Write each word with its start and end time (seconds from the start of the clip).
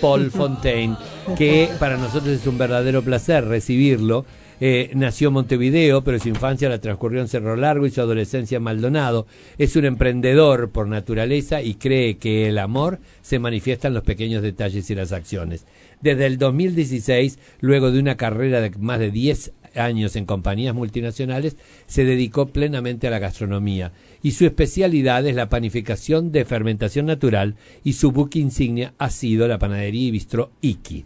Paul 0.00 0.30
Fontaine, 0.30 0.96
que 1.36 1.68
para 1.78 1.96
nosotros 1.96 2.28
es 2.28 2.46
un 2.46 2.58
verdadero 2.58 3.02
placer 3.02 3.44
recibirlo. 3.44 4.24
Eh, 4.60 4.90
nació 4.94 5.28
en 5.28 5.34
Montevideo, 5.34 6.02
pero 6.02 6.18
su 6.18 6.28
infancia 6.28 6.68
la 6.68 6.80
transcurrió 6.80 7.20
en 7.20 7.28
Cerro 7.28 7.54
Largo 7.54 7.86
y 7.86 7.90
su 7.90 8.00
adolescencia 8.00 8.56
en 8.56 8.64
Maldonado. 8.64 9.26
Es 9.56 9.76
un 9.76 9.84
emprendedor 9.84 10.70
por 10.70 10.88
naturaleza 10.88 11.62
y 11.62 11.74
cree 11.74 12.16
que 12.18 12.48
el 12.48 12.58
amor 12.58 12.98
se 13.22 13.38
manifiesta 13.38 13.88
en 13.88 13.94
los 13.94 14.02
pequeños 14.02 14.42
detalles 14.42 14.90
y 14.90 14.94
las 14.96 15.12
acciones. 15.12 15.64
Desde 16.00 16.26
el 16.26 16.38
2016, 16.38 17.38
luego 17.60 17.92
de 17.92 18.00
una 18.00 18.16
carrera 18.16 18.60
de 18.60 18.70
más 18.78 18.98
de 18.98 19.10
10 19.10 19.52
años 19.74 20.16
en 20.16 20.26
compañías 20.26 20.74
multinacionales, 20.74 21.56
se 21.86 22.04
dedicó 22.04 22.46
plenamente 22.46 23.06
a 23.06 23.10
la 23.10 23.18
gastronomía. 23.18 23.92
Y 24.22 24.32
su 24.32 24.44
especialidad 24.44 25.26
es 25.26 25.34
la 25.34 25.48
panificación 25.48 26.32
de 26.32 26.44
fermentación 26.44 27.06
natural 27.06 27.56
y 27.84 27.94
su 27.94 28.12
buque 28.12 28.38
insignia 28.38 28.94
ha 28.98 29.10
sido 29.10 29.48
la 29.48 29.58
panadería 29.58 30.08
y 30.08 30.10
bistró 30.10 30.50
Iki. 30.60 31.04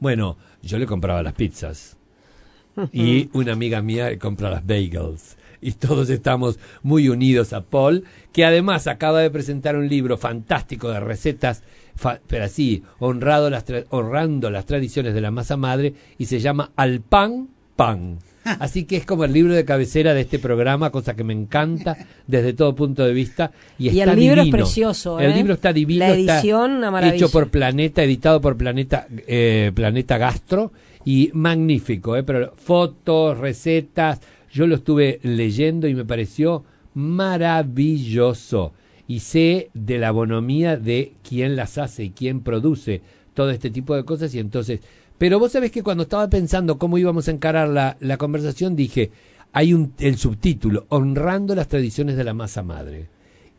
Bueno, 0.00 0.36
yo 0.62 0.78
le 0.78 0.86
compraba 0.86 1.22
las 1.22 1.34
pizzas. 1.34 1.96
Y 2.92 3.28
una 3.34 3.52
amiga 3.52 3.82
mía 3.82 4.18
compra 4.18 4.50
las 4.50 4.66
bagels. 4.66 5.36
Y 5.60 5.72
todos 5.72 6.10
estamos 6.10 6.58
muy 6.82 7.08
unidos 7.08 7.52
a 7.52 7.62
Paul, 7.62 8.04
que 8.32 8.44
además 8.44 8.88
acaba 8.88 9.20
de 9.20 9.30
presentar 9.30 9.76
un 9.76 9.88
libro 9.88 10.18
fantástico 10.18 10.90
de 10.90 10.98
recetas, 10.98 11.62
pero 12.26 12.44
así, 12.44 12.82
honrado 12.98 13.48
las 13.48 13.64
honrando 13.90 14.50
las 14.50 14.66
tradiciones 14.66 15.14
de 15.14 15.20
la 15.20 15.30
masa 15.30 15.56
madre, 15.56 15.94
y 16.18 16.26
se 16.26 16.40
llama 16.40 16.72
Al 16.74 17.00
pan, 17.00 17.50
pan. 17.76 18.18
Así 18.44 18.84
que 18.84 18.96
es 18.96 19.06
como 19.06 19.24
el 19.24 19.32
libro 19.32 19.54
de 19.54 19.64
cabecera 19.64 20.14
de 20.14 20.22
este 20.22 20.38
programa, 20.38 20.90
cosa 20.90 21.14
que 21.14 21.24
me 21.24 21.32
encanta 21.32 21.96
desde 22.26 22.52
todo 22.52 22.74
punto 22.74 23.04
de 23.04 23.12
vista. 23.12 23.52
Y, 23.78 23.90
y 23.90 24.00
el 24.00 24.16
libro 24.16 24.42
es 24.42 24.48
precioso. 24.48 25.20
El 25.20 25.30
¿eh? 25.32 25.36
libro 25.36 25.54
está 25.54 25.72
divino. 25.72 26.00
La 26.00 26.10
edición, 26.10 26.82
está 26.82 27.14
hecho 27.14 27.30
por 27.30 27.50
Planeta, 27.50 28.02
editado 28.02 28.40
por 28.40 28.56
Planeta, 28.56 29.06
eh, 29.26 29.70
Planeta 29.74 30.18
Gastro 30.18 30.72
y 31.04 31.30
magnífico, 31.34 32.16
¿eh? 32.16 32.22
pero 32.22 32.52
fotos, 32.56 33.38
recetas, 33.38 34.20
yo 34.52 34.66
lo 34.66 34.76
estuve 34.76 35.20
leyendo 35.22 35.86
y 35.86 35.94
me 35.94 36.04
pareció 36.04 36.64
maravilloso. 36.94 38.72
Y 39.06 39.20
sé 39.20 39.70
de 39.74 39.98
la 39.98 40.10
bonomía 40.10 40.76
de 40.76 41.12
quién 41.28 41.54
las 41.54 41.78
hace 41.78 42.04
y 42.04 42.10
quién 42.10 42.40
produce 42.40 43.02
todo 43.34 43.50
este 43.50 43.70
tipo 43.70 43.94
de 43.94 44.04
cosas 44.04 44.34
y 44.34 44.40
entonces... 44.40 44.80
Pero 45.22 45.38
vos 45.38 45.52
sabés 45.52 45.70
que 45.70 45.84
cuando 45.84 46.02
estaba 46.02 46.28
pensando 46.28 46.80
cómo 46.80 46.98
íbamos 46.98 47.28
a 47.28 47.30
encarar 47.30 47.68
la, 47.68 47.96
la 48.00 48.16
conversación 48.16 48.74
dije, 48.74 49.12
hay 49.52 49.72
un, 49.72 49.94
el 50.00 50.16
subtítulo, 50.16 50.86
honrando 50.88 51.54
las 51.54 51.68
tradiciones 51.68 52.16
de 52.16 52.24
la 52.24 52.34
masa 52.34 52.64
madre. 52.64 53.08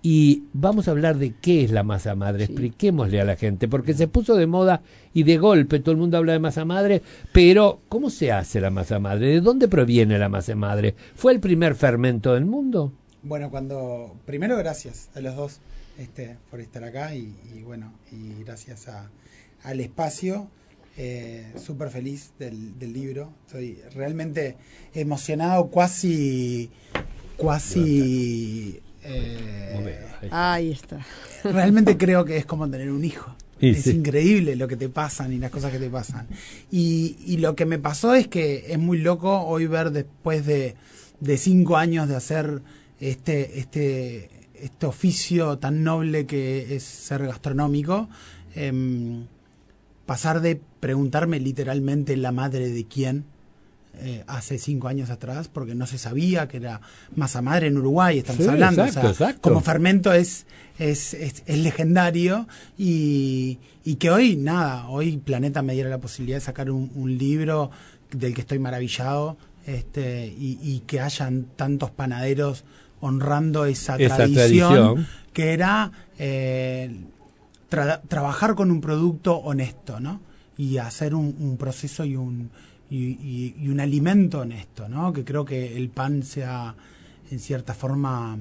Y 0.02 0.44
vamos 0.52 0.90
a 0.90 0.92
hablar 0.92 1.18
de 1.18 1.36
qué 1.42 1.64
es 1.64 1.72
la 1.72 1.84
masa 1.84 2.16
madre, 2.16 2.44
expliquémosle 2.44 3.22
a 3.22 3.24
la 3.24 3.38
gente, 3.38 3.70
porque 3.70 3.94
se 3.94 4.10
puso 4.10 4.36
de 4.36 4.46
moda 4.46 4.82
y 5.14 5.24
de 5.24 5.38
golpe 5.38 5.80
todo 5.80 5.94
el 5.94 6.00
mundo 6.00 6.18
habla 6.18 6.34
de 6.34 6.40
masa 6.40 6.66
madre, 6.66 7.02
pero 7.32 7.80
¿cómo 7.88 8.10
se 8.10 8.34
hace 8.34 8.60
la 8.60 8.70
masa 8.70 9.00
madre? 9.00 9.28
¿De 9.28 9.40
dónde 9.40 9.70
proviene 9.70 10.20
la 10.20 10.28
masa 10.28 10.56
madre? 10.56 10.96
¿Fue 11.16 11.32
el 11.32 11.40
primer 11.40 11.76
fermento 11.76 12.34
del 12.34 12.44
mundo? 12.44 12.92
Bueno, 13.22 13.50
cuando 13.50 14.18
primero 14.26 14.58
gracias 14.58 15.12
a 15.16 15.22
los 15.22 15.34
dos 15.38 15.60
este, 15.98 16.36
por 16.52 16.60
estar 16.60 16.84
acá 16.84 17.16
y, 17.16 17.34
bueno, 17.64 17.94
y 18.12 18.44
gracias 18.44 18.90
a, 18.90 19.10
al 19.64 19.80
espacio. 19.80 20.50
Eh, 20.98 21.54
Súper 21.58 21.90
feliz 21.90 22.32
del, 22.38 22.78
del 22.78 22.94
libro. 22.94 23.34
Estoy 23.48 23.80
realmente 23.96 24.58
emocionado, 24.94 25.68
cuasi, 25.68 26.70
cuasi 27.38 28.82
eh, 29.06 30.00
ahí 30.32 30.72
está. 30.72 31.06
Realmente 31.44 31.98
creo 31.98 32.24
que 32.26 32.38
es 32.38 32.46
como 32.46 32.70
tener 32.70 32.92
un 32.92 33.04
hijo. 33.04 33.36
es 33.60 33.88
increíble 33.88 34.56
lo 34.56 34.68
que 34.68 34.76
te 34.76 34.90
pasan 34.90 35.34
y 35.34 35.38
las 35.38 35.52
cosas 35.52 35.72
que 35.72 35.80
te 35.80 35.90
pasan. 35.90 36.28
Y, 36.72 37.38
lo 37.38 37.56
que 37.56 37.66
me 37.66 37.80
pasó 37.80 38.14
es 38.14 38.28
que 38.28 38.66
es 38.70 38.80
muy 38.80 39.00
loco 39.00 39.42
hoy 39.42 39.68
ver 39.68 39.92
después 39.92 40.46
de, 40.46 40.76
cinco 41.38 41.78
años 41.78 42.08
de 42.08 42.16
hacer 42.16 42.62
este, 43.00 43.60
este, 43.60 44.30
este 44.56 44.86
oficio 44.86 45.58
tan 45.58 45.84
noble 45.84 46.26
que 46.26 46.76
es 46.76 46.84
ser 46.84 47.26
gastronómico, 47.26 48.10
em, 48.56 49.26
pasar 50.06 50.42
de 50.42 50.60
preguntarme 50.80 51.40
literalmente 51.40 52.16
la 52.18 52.32
madre 52.32 52.70
de 52.70 52.86
quién 52.86 53.26
eh, 54.00 54.24
hace 54.26 54.58
cinco 54.58 54.88
años 54.88 55.12
atrás, 55.12 55.48
porque 55.48 55.76
no 55.76 55.86
se 55.86 56.00
sabía 56.00 56.48
que 56.48 56.58
era 56.58 56.82
masa 57.16 57.44
madre 57.44 57.68
en 57.68 57.78
Uruguay, 57.78 58.18
estamos 58.18 58.48
hablando. 58.48 58.84
Como 59.40 59.62
fermento 59.62 60.12
es, 60.12 60.48
es, 60.80 61.14
es, 61.14 61.58
legendario 61.60 62.48
y, 62.76 63.60
y, 63.86 63.96
que 63.96 64.10
hoy, 64.10 64.36
nada, 64.36 64.88
hoy 64.90 65.18
Planeta 65.18 65.62
me 65.62 65.74
diera 65.74 65.90
la 65.90 66.00
posibilidad 66.00 66.38
de 66.38 66.42
sacar 66.42 66.72
un, 66.72 67.18
libro 67.20 67.70
del 68.12 68.34
que 68.34 68.42
estoy 68.42 68.58
maravillado 68.58 69.38
este, 69.68 70.26
y, 70.26 70.82
que 70.88 71.00
hayan 71.00 71.46
tantos 71.56 71.92
panaderos 71.92 72.64
honrando 73.00 73.66
esa, 73.66 73.96
tradición, 73.98 75.06
que 75.34 75.54
era 75.54 75.92
eh, 76.18 76.90
trabajar 78.08 78.56
con 78.56 78.72
un 78.72 78.82
producto 78.82 79.36
honesto, 79.36 80.00
¿no? 80.00 80.22
Y 80.58 80.78
hacer 80.78 81.16
un 81.16 81.58
proceso 81.58 82.06
y 82.06 82.16
un 82.16 82.50
y, 82.94 83.68
un 83.70 83.80
alimento 83.80 84.44
en 84.44 84.52
esto, 84.52 84.88
¿no? 84.88 85.14
Que 85.14 85.24
creo 85.24 85.46
que 85.46 85.76
el 85.76 85.90
pan 85.90 86.24
sea 86.24 86.76
en 87.32 87.40
cierta 87.40 87.74
forma 87.74 88.38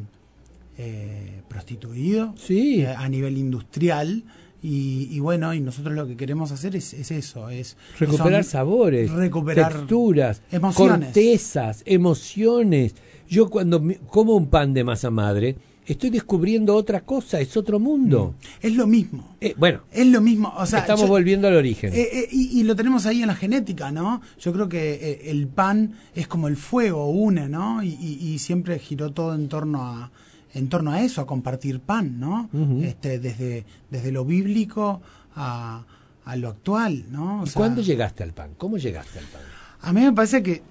eh, 0.76 1.43
prostituido 1.48 2.34
sí. 2.37 2.82
Eh, 2.82 2.88
a 2.88 3.09
nivel 3.09 3.38
industrial. 3.38 4.22
Y, 4.65 5.19
bueno, 5.19 5.53
y 5.54 5.60
nosotros 5.60 5.93
lo 5.93 6.06
que 6.06 6.16
queremos 6.16 6.53
hacer 6.53 6.76
es, 6.76 6.94
eso, 7.10 7.49
es 7.49 7.76
recuperar 7.99 8.44
sabores, 8.44 9.10
recuperar 9.10 9.72
texturas, 9.72 10.41
emociones. 10.53 11.06
cortezas, 11.09 11.82
emociones. 11.84 12.94
Yo 13.28 13.50
cuando 13.50 13.82
como 14.06 14.37
un 14.37 14.47
pan 14.47 14.72
de 14.72 14.84
masa 14.84 15.10
madre, 15.10 15.56
estoy 15.87 16.10
descubriendo 16.10 16.75
otra 16.75 17.03
cosa, 17.03 17.41
es 17.41 17.56
otro 17.56 17.78
mundo. 17.78 18.34
Mm. 18.37 18.66
Es 18.66 18.75
lo 18.75 18.87
mismo. 18.87 19.37
Eh, 19.41 19.54
bueno, 19.56 19.82
es 19.91 20.06
lo 20.06 20.20
mismo. 20.20 20.53
O 20.56 20.66
sea, 20.66 20.81
estamos 20.81 21.09
volviendo 21.09 21.48
al 21.48 21.56
origen. 21.56 21.93
Eh, 21.93 22.09
eh, 22.12 22.28
y, 22.31 22.62
lo 22.62 22.76
tenemos 22.76 23.06
ahí 23.06 23.22
en 23.22 23.28
la 23.28 23.34
genética, 23.34 23.91
¿no? 23.91 24.20
Yo 24.38 24.53
creo 24.53 24.69
que 24.69 25.22
el 25.25 25.48
pan 25.48 25.94
es 26.15 26.28
como 26.28 26.48
el 26.48 26.56
fuego, 26.56 27.10
une, 27.10 27.48
¿no? 27.48 27.82
Y, 27.82 28.38
siempre 28.38 28.78
giró 28.78 29.12
todo 29.12 29.34
en 29.34 29.48
torno 29.48 29.84
a 29.84 30.10
en 30.54 30.69
torno 30.69 30.93
a 30.93 31.00
eso, 31.00 31.22
a 31.22 31.26
compartir 31.26 31.81
pan, 31.81 32.20
¿no? 32.20 32.50
este, 32.82 33.19
desde, 33.19 33.64
desde 33.91 34.12
lo 34.12 34.26
bíblico 34.26 35.00
a, 35.34 35.82
a 36.26 36.37
lo 36.37 36.50
actual, 36.50 37.06
¿no? 37.10 37.44
¿Y 37.47 37.50
cuándo 37.50 37.81
llegaste 37.81 38.22
al 38.22 38.34
pan? 38.34 38.50
¿Cómo 38.59 38.76
llegaste 38.76 39.19
al 39.19 39.25
pan? 39.26 39.41
A 39.81 39.94
mí 39.94 40.03
me 40.03 40.12
parece 40.12 40.43
que 40.43 40.62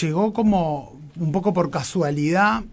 llegó 0.00 0.32
como 0.32 0.98
un 1.16 1.30
poco 1.30 1.52
por 1.52 1.70
casualidad 1.70 2.64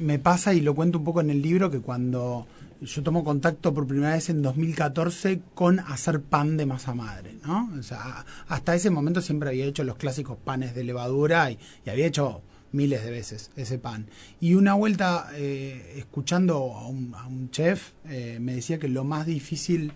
me 0.00 0.18
pasa 0.18 0.54
y 0.54 0.60
lo 0.60 0.74
cuento 0.74 0.98
un 0.98 1.04
poco 1.04 1.20
en 1.20 1.30
el 1.30 1.42
libro 1.42 1.70
que 1.70 1.80
cuando 1.80 2.46
yo 2.80 3.02
tomo 3.02 3.24
contacto 3.24 3.72
por 3.72 3.86
primera 3.86 4.14
vez 4.14 4.28
en 4.28 4.42
2014 4.42 5.40
con 5.54 5.80
hacer 5.80 6.20
pan 6.20 6.56
de 6.56 6.66
masa 6.66 6.94
madre, 6.94 7.36
¿no? 7.44 7.70
O 7.78 7.82
sea, 7.82 8.24
hasta 8.48 8.74
ese 8.74 8.90
momento 8.90 9.20
siempre 9.22 9.48
había 9.48 9.64
hecho 9.64 9.84
los 9.84 9.96
clásicos 9.96 10.36
panes 10.36 10.74
de 10.74 10.84
levadura 10.84 11.50
y, 11.50 11.58
había 11.86 12.06
hecho 12.06 12.42
miles 12.72 13.02
de 13.04 13.10
veces 13.10 13.50
ese 13.56 13.78
pan. 13.78 14.06
Y 14.40 14.54
una 14.54 14.74
vuelta, 14.74 15.30
eh, 15.34 15.94
escuchando 15.96 16.74
a 16.74 16.86
un, 17.26 17.50
chef, 17.50 17.92
eh, 18.06 18.38
me 18.40 18.54
decía 18.54 18.78
que 18.78 18.88
lo 18.88 19.04
más 19.04 19.26
difícil 19.26 19.92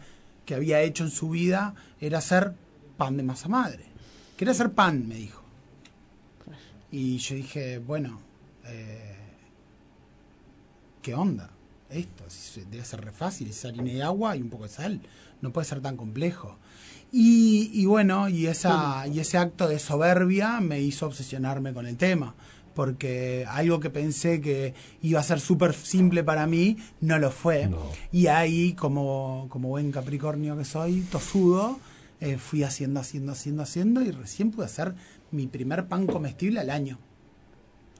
que 0.46 0.54
había 0.54 0.80
hecho 0.80 1.04
en 1.04 1.10
su 1.10 1.30
vida 1.30 1.74
era 2.00 2.18
hacer 2.18 2.54
pan 2.96 3.16
de 3.16 3.22
masa 3.22 3.48
madre. 3.48 3.84
Quería 4.36 4.52
hacer 4.52 4.70
pan, 4.72 5.06
me 5.06 5.16
dijo. 5.16 5.42
Y 6.90 7.18
yo 7.18 7.36
dije, 7.36 7.78
bueno, 7.78 8.20
eh, 8.64 9.19
¿qué 11.02 11.14
onda? 11.14 11.50
Esto 11.88 12.24
debe 12.70 12.84
ser 12.84 13.04
re 13.04 13.12
fácil, 13.12 13.50
es 13.50 13.64
harina 13.64 13.90
y 13.90 14.00
agua 14.00 14.36
y 14.36 14.42
un 14.42 14.48
poco 14.48 14.64
de 14.64 14.68
sal, 14.68 15.00
no 15.40 15.52
puede 15.52 15.66
ser 15.66 15.80
tan 15.80 15.96
complejo. 15.96 16.56
Y, 17.12 17.84
bueno, 17.86 18.28
y, 18.28 18.47
esa, 18.47 19.04
y 19.08 19.18
ese 19.18 19.36
acto 19.36 19.66
de 19.66 19.80
soberbia 19.80 20.60
me 20.60 20.80
hizo 20.80 21.06
obsesionarme 21.06 21.74
con 21.74 21.86
el 21.86 21.97
tema, 21.97 22.36
porque 22.74 23.44
algo 23.48 23.80
que 23.80 23.91
pensé 23.91 24.41
que 24.41 24.74
iba 25.02 25.18
a 25.18 25.24
ser 25.24 25.41
súper 25.41 25.74
simple 25.74 26.22
para 26.22 26.47
mí, 26.47 26.76
no 27.00 27.18
lo 27.18 27.32
fue. 27.32 27.68
Y 28.12 28.28
ahí, 28.28 28.74
como, 28.74 29.48
como 29.50 29.70
buen 29.70 29.91
Capricornio 29.91 30.56
que 30.56 30.64
soy, 30.64 31.00
tosudo, 31.00 31.80
eh, 32.20 32.38
fui 32.38 32.62
haciendo, 32.62 33.00
haciendo, 33.00 33.32
haciendo, 33.32 33.64
haciendo, 33.64 34.03
y 34.03 34.12
recién 34.12 34.53
pude 34.53 34.66
hacer 34.66 34.94
mi 35.32 35.48
primer 35.48 35.88
pan 35.88 36.06
comestible 36.06 36.60
al 36.60 36.70
año. 36.70 37.00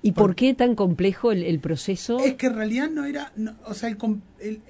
¿Y 0.03 0.13
por, 0.13 0.35
qué 0.35 0.55
tan 0.55 0.75
complejo 0.75 1.33
el, 1.33 1.61
proceso? 1.61 2.19
Es 2.21 2.35
que 2.35 2.47
en 2.47 2.55
realidad 2.55 2.89
no 2.91 3.05
era, 3.05 3.33
o 3.67 3.75
sea, 3.75 3.89
el, 3.89 4.61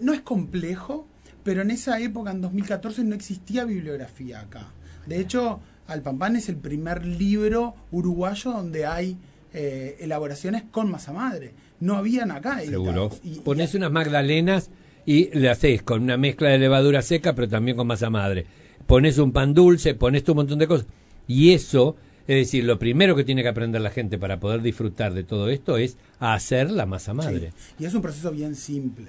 no 0.00 0.12
es 0.12 0.20
complejo, 0.22 1.06
pero 1.42 1.62
en 1.62 1.70
esa 1.70 2.00
época, 2.00 2.30
en 2.30 2.40
2014, 2.40 3.04
no 3.04 3.14
existía 3.14 3.64
bibliografía 3.64 4.40
acá. 4.40 4.72
De 5.06 5.20
hecho, 5.20 5.60
Alpampan 5.86 6.36
es 6.36 6.48
el 6.48 6.56
primer 6.56 7.04
libro 7.04 7.74
uruguayo 7.90 8.52
donde 8.52 8.86
hay 8.86 9.16
eh, 9.54 9.96
elaboraciones 10.00 10.64
con 10.70 10.90
masa 10.90 11.12
madre. 11.12 11.54
No 11.80 11.96
habían 11.96 12.30
acá. 12.30 12.60
Seguro. 12.60 13.10
Y, 13.24 13.40
Pones 13.40 13.74
unas 13.74 13.90
magdalenas 13.90 14.70
y 15.06 15.30
le 15.38 15.48
haces 15.48 15.82
con 15.82 16.02
una 16.02 16.18
mezcla 16.18 16.50
de 16.50 16.58
levadura 16.58 17.00
seca, 17.00 17.34
pero 17.34 17.48
también 17.48 17.76
con 17.76 17.86
masa 17.86 18.10
madre. 18.10 18.44
Pones 18.86 19.16
un 19.18 19.32
pan 19.32 19.54
dulce, 19.54 19.94
pones 19.94 20.28
un 20.28 20.36
montón 20.36 20.58
de 20.58 20.66
cosas. 20.66 20.86
Y 21.26 21.52
eso, 21.52 21.96
es 22.28 22.36
decir, 22.36 22.64
lo 22.64 22.78
primero 22.78 23.16
que 23.16 23.24
tiene 23.24 23.42
que 23.42 23.48
aprender 23.48 23.80
la 23.80 23.88
gente 23.88 24.18
para 24.18 24.38
poder 24.38 24.60
disfrutar 24.60 25.14
de 25.14 25.24
todo 25.24 25.48
esto 25.48 25.78
es 25.78 25.96
a 26.20 26.34
hacer 26.34 26.70
la 26.70 26.84
masa 26.84 27.14
madre. 27.14 27.54
Y 27.78 27.86
es 27.86 27.94
un 27.94 28.02
proceso 28.02 28.30
bien 28.30 28.54
simple. 28.54 29.06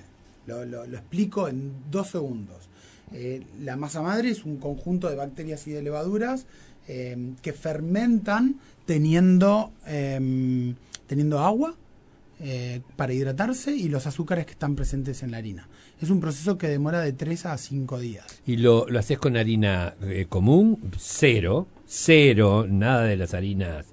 Lo, 0.48 0.64
lo, 0.66 0.86
explico 0.86 1.50
en 1.50 1.74
dos 1.92 2.08
segundos. 2.08 2.70
Eh, 3.14 3.44
la 3.62 3.76
masa 3.76 4.02
madre 4.02 4.30
es 4.30 4.46
un 4.46 4.56
conjunto 4.56 5.10
de 5.10 5.18
bacterias 5.18 5.68
y 5.68 5.72
de 5.72 5.82
levaduras 5.82 6.46
eh, 6.88 7.34
que 7.42 7.52
fermentan 7.52 8.56
teniendo, 8.86 9.74
em, 9.86 10.76
teniendo 11.06 11.40
agua 11.40 11.76
eh, 12.40 12.80
para 12.96 13.12
hidratarse 13.12 13.76
y 13.76 13.90
los 13.90 14.08
azúcares 14.08 14.46
que 14.46 14.54
están 14.54 14.78
presentes 14.78 15.24
en 15.24 15.32
la 15.32 15.38
harina. 15.38 15.68
Es 16.02 16.10
un 16.10 16.22
proceso 16.22 16.58
que 16.58 16.70
demora 16.70 17.02
de 17.02 17.12
3 17.12 17.48
a 17.48 17.58
5 17.58 18.00
días. 18.00 18.26
¿Y 18.48 18.56
lo, 18.56 18.88
lo 18.88 18.98
haces 18.98 19.18
con 19.18 19.36
harina 19.36 19.94
común? 20.30 20.80
Cero, 20.98 21.68
cero, 21.90 22.68
nada 22.70 23.04
de 23.04 23.18
las 23.18 23.34
harinas. 23.34 23.88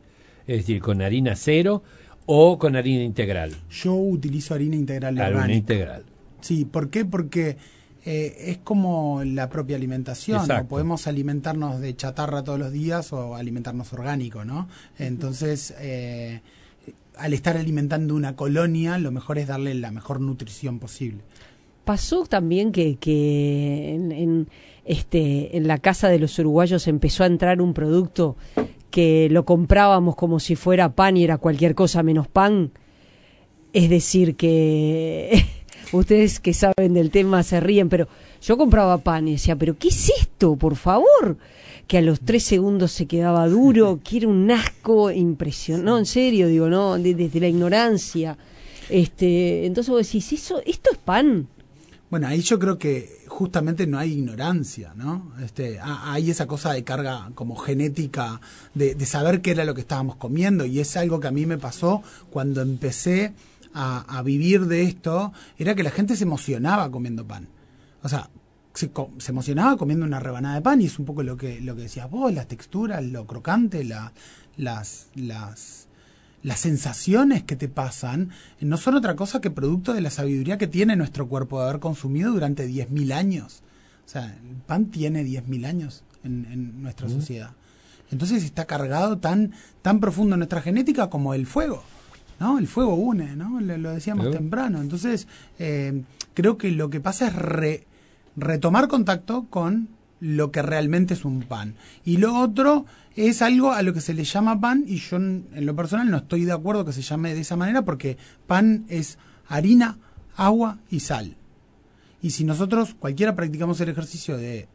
Es 0.46 0.58
decir, 0.58 0.80
con 0.80 1.00
harina 1.02 1.34
cero 1.34 1.82
o 2.26 2.58
con 2.58 2.76
harina 2.76 3.02
integral. 3.02 3.52
Yo 3.70 3.94
utilizo 3.94 4.54
harina 4.54 4.76
integral. 4.76 5.18
Harina 5.18 5.54
integral. 5.54 6.04
Sí, 6.40 6.66
¿por 6.66 6.90
qué? 6.90 7.04
Porque 7.04 7.56
eh, 8.04 8.50
es 8.50 8.58
como 8.58 9.24
la 9.24 9.48
propia 9.48 9.76
alimentación. 9.76 10.46
¿no? 10.46 10.68
Podemos 10.68 11.06
alimentarnos 11.06 11.80
de 11.80 11.96
chatarra 11.96 12.44
todos 12.44 12.58
los 12.58 12.70
días 12.70 13.12
o 13.12 13.34
alimentarnos 13.34 13.92
orgánico, 13.94 14.44
¿no? 14.44 14.68
Entonces, 14.98 15.74
eh, 15.80 16.42
al 17.16 17.32
estar 17.32 17.56
alimentando 17.56 18.14
una 18.14 18.36
colonia, 18.36 18.98
lo 18.98 19.10
mejor 19.10 19.38
es 19.38 19.48
darle 19.48 19.74
la 19.74 19.90
mejor 19.90 20.20
nutrición 20.20 20.78
posible. 20.78 21.22
Pasó 21.86 22.26
también 22.26 22.72
que, 22.72 22.96
que 22.96 23.94
en, 23.94 24.48
este, 24.86 25.56
en 25.56 25.66
la 25.66 25.78
casa 25.78 26.08
de 26.08 26.18
los 26.18 26.38
uruguayos 26.38 26.86
empezó 26.88 27.24
a 27.24 27.26
entrar 27.26 27.60
un 27.60 27.74
producto 27.74 28.36
que 28.90 29.28
lo 29.30 29.44
comprábamos 29.44 30.16
como 30.16 30.40
si 30.40 30.56
fuera 30.56 30.94
pan 30.94 31.16
y 31.16 31.24
era 31.24 31.38
cualquier 31.38 31.74
cosa 31.74 32.02
menos 32.02 32.28
pan. 32.28 32.70
Es 33.72 33.90
decir, 33.90 34.36
que 34.36 35.44
ustedes 35.92 36.40
que 36.40 36.54
saben 36.54 36.94
del 36.94 37.10
tema 37.10 37.42
se 37.42 37.60
ríen, 37.60 37.88
pero 37.88 38.08
yo 38.40 38.56
compraba 38.56 38.98
pan 38.98 39.28
y 39.28 39.32
decía, 39.32 39.56
pero 39.56 39.76
¿qué 39.76 39.88
es 39.88 40.10
esto, 40.20 40.56
por 40.56 40.76
favor? 40.76 41.36
que 41.86 41.98
a 41.98 42.02
los 42.02 42.20
tres 42.20 42.42
segundos 42.42 42.92
se 42.92 43.06
quedaba 43.06 43.46
duro, 43.48 44.00
que 44.04 44.18
era 44.18 44.28
un 44.28 44.50
asco 44.50 45.10
impresionante. 45.10 45.86
No, 45.86 45.98
en 45.98 46.06
serio, 46.06 46.48
digo, 46.48 46.68
no, 46.68 46.98
desde, 46.98 47.40
la 47.40 47.48
ignorancia. 47.48 48.36
Este, 48.88 49.66
entonces 49.66 49.90
vos 49.90 50.06
decís, 50.06 50.32
¿eso, 50.32 50.60
¿esto 50.64 50.90
es 50.92 50.98
pan? 50.98 51.48
Bueno, 52.10 52.28
ahí 52.28 52.40
yo 52.40 52.58
creo 52.58 52.78
que 52.78 53.24
justamente 53.26 53.86
no 53.86 53.98
hay 53.98 54.12
ignorancia, 54.12 54.94
¿no? 54.94 55.32
Este, 55.42 55.80
hay 55.80 56.30
esa 56.30 56.46
cosa 56.46 56.72
de 56.72 56.84
carga 56.84 57.30
como 57.34 57.56
genética 57.56 58.40
de, 58.74 58.94
de, 58.94 59.06
saber 59.06 59.42
qué 59.42 59.50
era 59.50 59.64
lo 59.64 59.74
que 59.74 59.80
estábamos 59.80 60.16
comiendo 60.16 60.64
y 60.64 60.78
es 60.78 60.96
algo 60.96 61.18
que 61.18 61.26
a 61.26 61.32
mí 61.32 61.46
me 61.46 61.58
pasó 61.58 62.02
cuando 62.30 62.62
empecé 62.62 63.34
a, 63.76 64.22
vivir 64.22 64.66
de 64.66 64.82
esto, 64.82 65.32
era 65.58 65.74
que 65.74 65.82
la 65.82 65.90
gente 65.90 66.16
se 66.16 66.24
emocionaba 66.24 66.90
comiendo 66.90 67.26
pan. 67.26 67.46
O 68.02 68.08
sea, 68.08 68.30
se, 68.72 68.90
emocionaba 69.28 69.76
comiendo 69.76 70.06
una 70.06 70.18
rebanada 70.18 70.54
de 70.54 70.62
pan 70.62 70.80
y 70.80 70.86
es 70.86 70.98
un 70.98 71.04
poco 71.04 71.22
lo 71.22 71.36
que, 71.36 71.60
lo 71.60 71.76
que 71.76 71.82
decías 71.82 72.10
vos, 72.10 72.32
las 72.32 72.48
texturas, 72.48 73.04
lo 73.04 73.26
crocante, 73.26 73.84
la, 73.84 74.12
las, 74.56 75.08
las, 75.14 75.88
las 76.46 76.60
sensaciones 76.60 77.42
que 77.42 77.56
te 77.56 77.66
pasan, 77.66 78.30
no 78.60 78.76
son 78.76 78.94
otra 78.94 79.16
cosa 79.16 79.40
que 79.40 79.50
producto 79.50 79.92
de 79.92 80.00
la 80.00 80.10
sabiduría 80.10 80.58
que 80.58 80.68
tiene 80.68 80.94
nuestro 80.94 81.26
cuerpo 81.26 81.58
de 81.58 81.68
haber 81.68 81.80
consumido 81.80 82.30
durante 82.30 82.68
10.000 82.68 83.14
años. 83.14 83.62
O 84.06 84.08
sea, 84.08 84.26
el 84.26 84.54
pan 84.64 84.86
tiene 84.86 85.24
10.000 85.24 85.66
años 85.66 86.04
en, 86.22 86.80
nuestra 86.80 87.08
sociedad. 87.08 87.50
Entonces 88.12 88.44
está 88.44 88.64
cargado 88.64 89.18
tan, 89.18 89.54
tan 89.82 89.98
profundo 89.98 90.36
en 90.36 90.38
nuestra 90.38 90.62
genética 90.62 91.10
como 91.10 91.34
el 91.34 91.48
fuego. 91.48 91.82
¿no? 92.38 92.60
El 92.60 92.68
fuego 92.68 92.94
une, 92.94 93.34
¿no? 93.34 93.60
Lo, 93.60 93.90
decíamos 93.90 94.30
temprano. 94.30 94.80
Entonces, 94.80 95.26
eh, 95.58 96.00
creo 96.32 96.56
que 96.58 96.70
lo 96.70 96.90
que 96.90 97.00
pasa 97.00 97.26
es 97.26 97.34
re, 97.34 97.88
retomar 98.36 98.86
contacto 98.86 99.46
con 99.50 99.88
lo 100.20 100.50
que 100.50 100.62
realmente 100.62 101.14
es 101.14 101.24
un 101.24 101.42
pan. 101.42 101.74
Y 102.04 102.16
lo 102.16 102.38
otro 102.38 102.86
es 103.14 103.42
algo 103.42 103.72
a 103.72 103.82
lo 103.82 103.92
que 103.92 104.00
se 104.00 104.14
le 104.14 104.24
llama 104.24 104.60
pan 104.60 104.84
y 104.86 104.96
yo 104.96 105.16
en 105.16 105.46
lo 105.52 105.74
personal 105.74 106.10
no 106.10 106.18
estoy 106.18 106.44
de 106.44 106.52
acuerdo 106.52 106.84
que 106.84 106.92
se 106.92 107.02
llame 107.02 107.34
de 107.34 107.40
esa 107.40 107.56
manera 107.56 107.84
porque 107.84 108.16
pan 108.46 108.84
es 108.88 109.18
harina, 109.48 109.98
agua 110.36 110.78
y 110.90 111.00
sal. 111.00 111.36
Y 112.22 112.30
si 112.30 112.44
nosotros 112.44 112.94
cualquiera 112.98 113.36
practicamos 113.36 113.80
el 113.80 113.88
ejercicio 113.88 114.36
de 114.36 114.68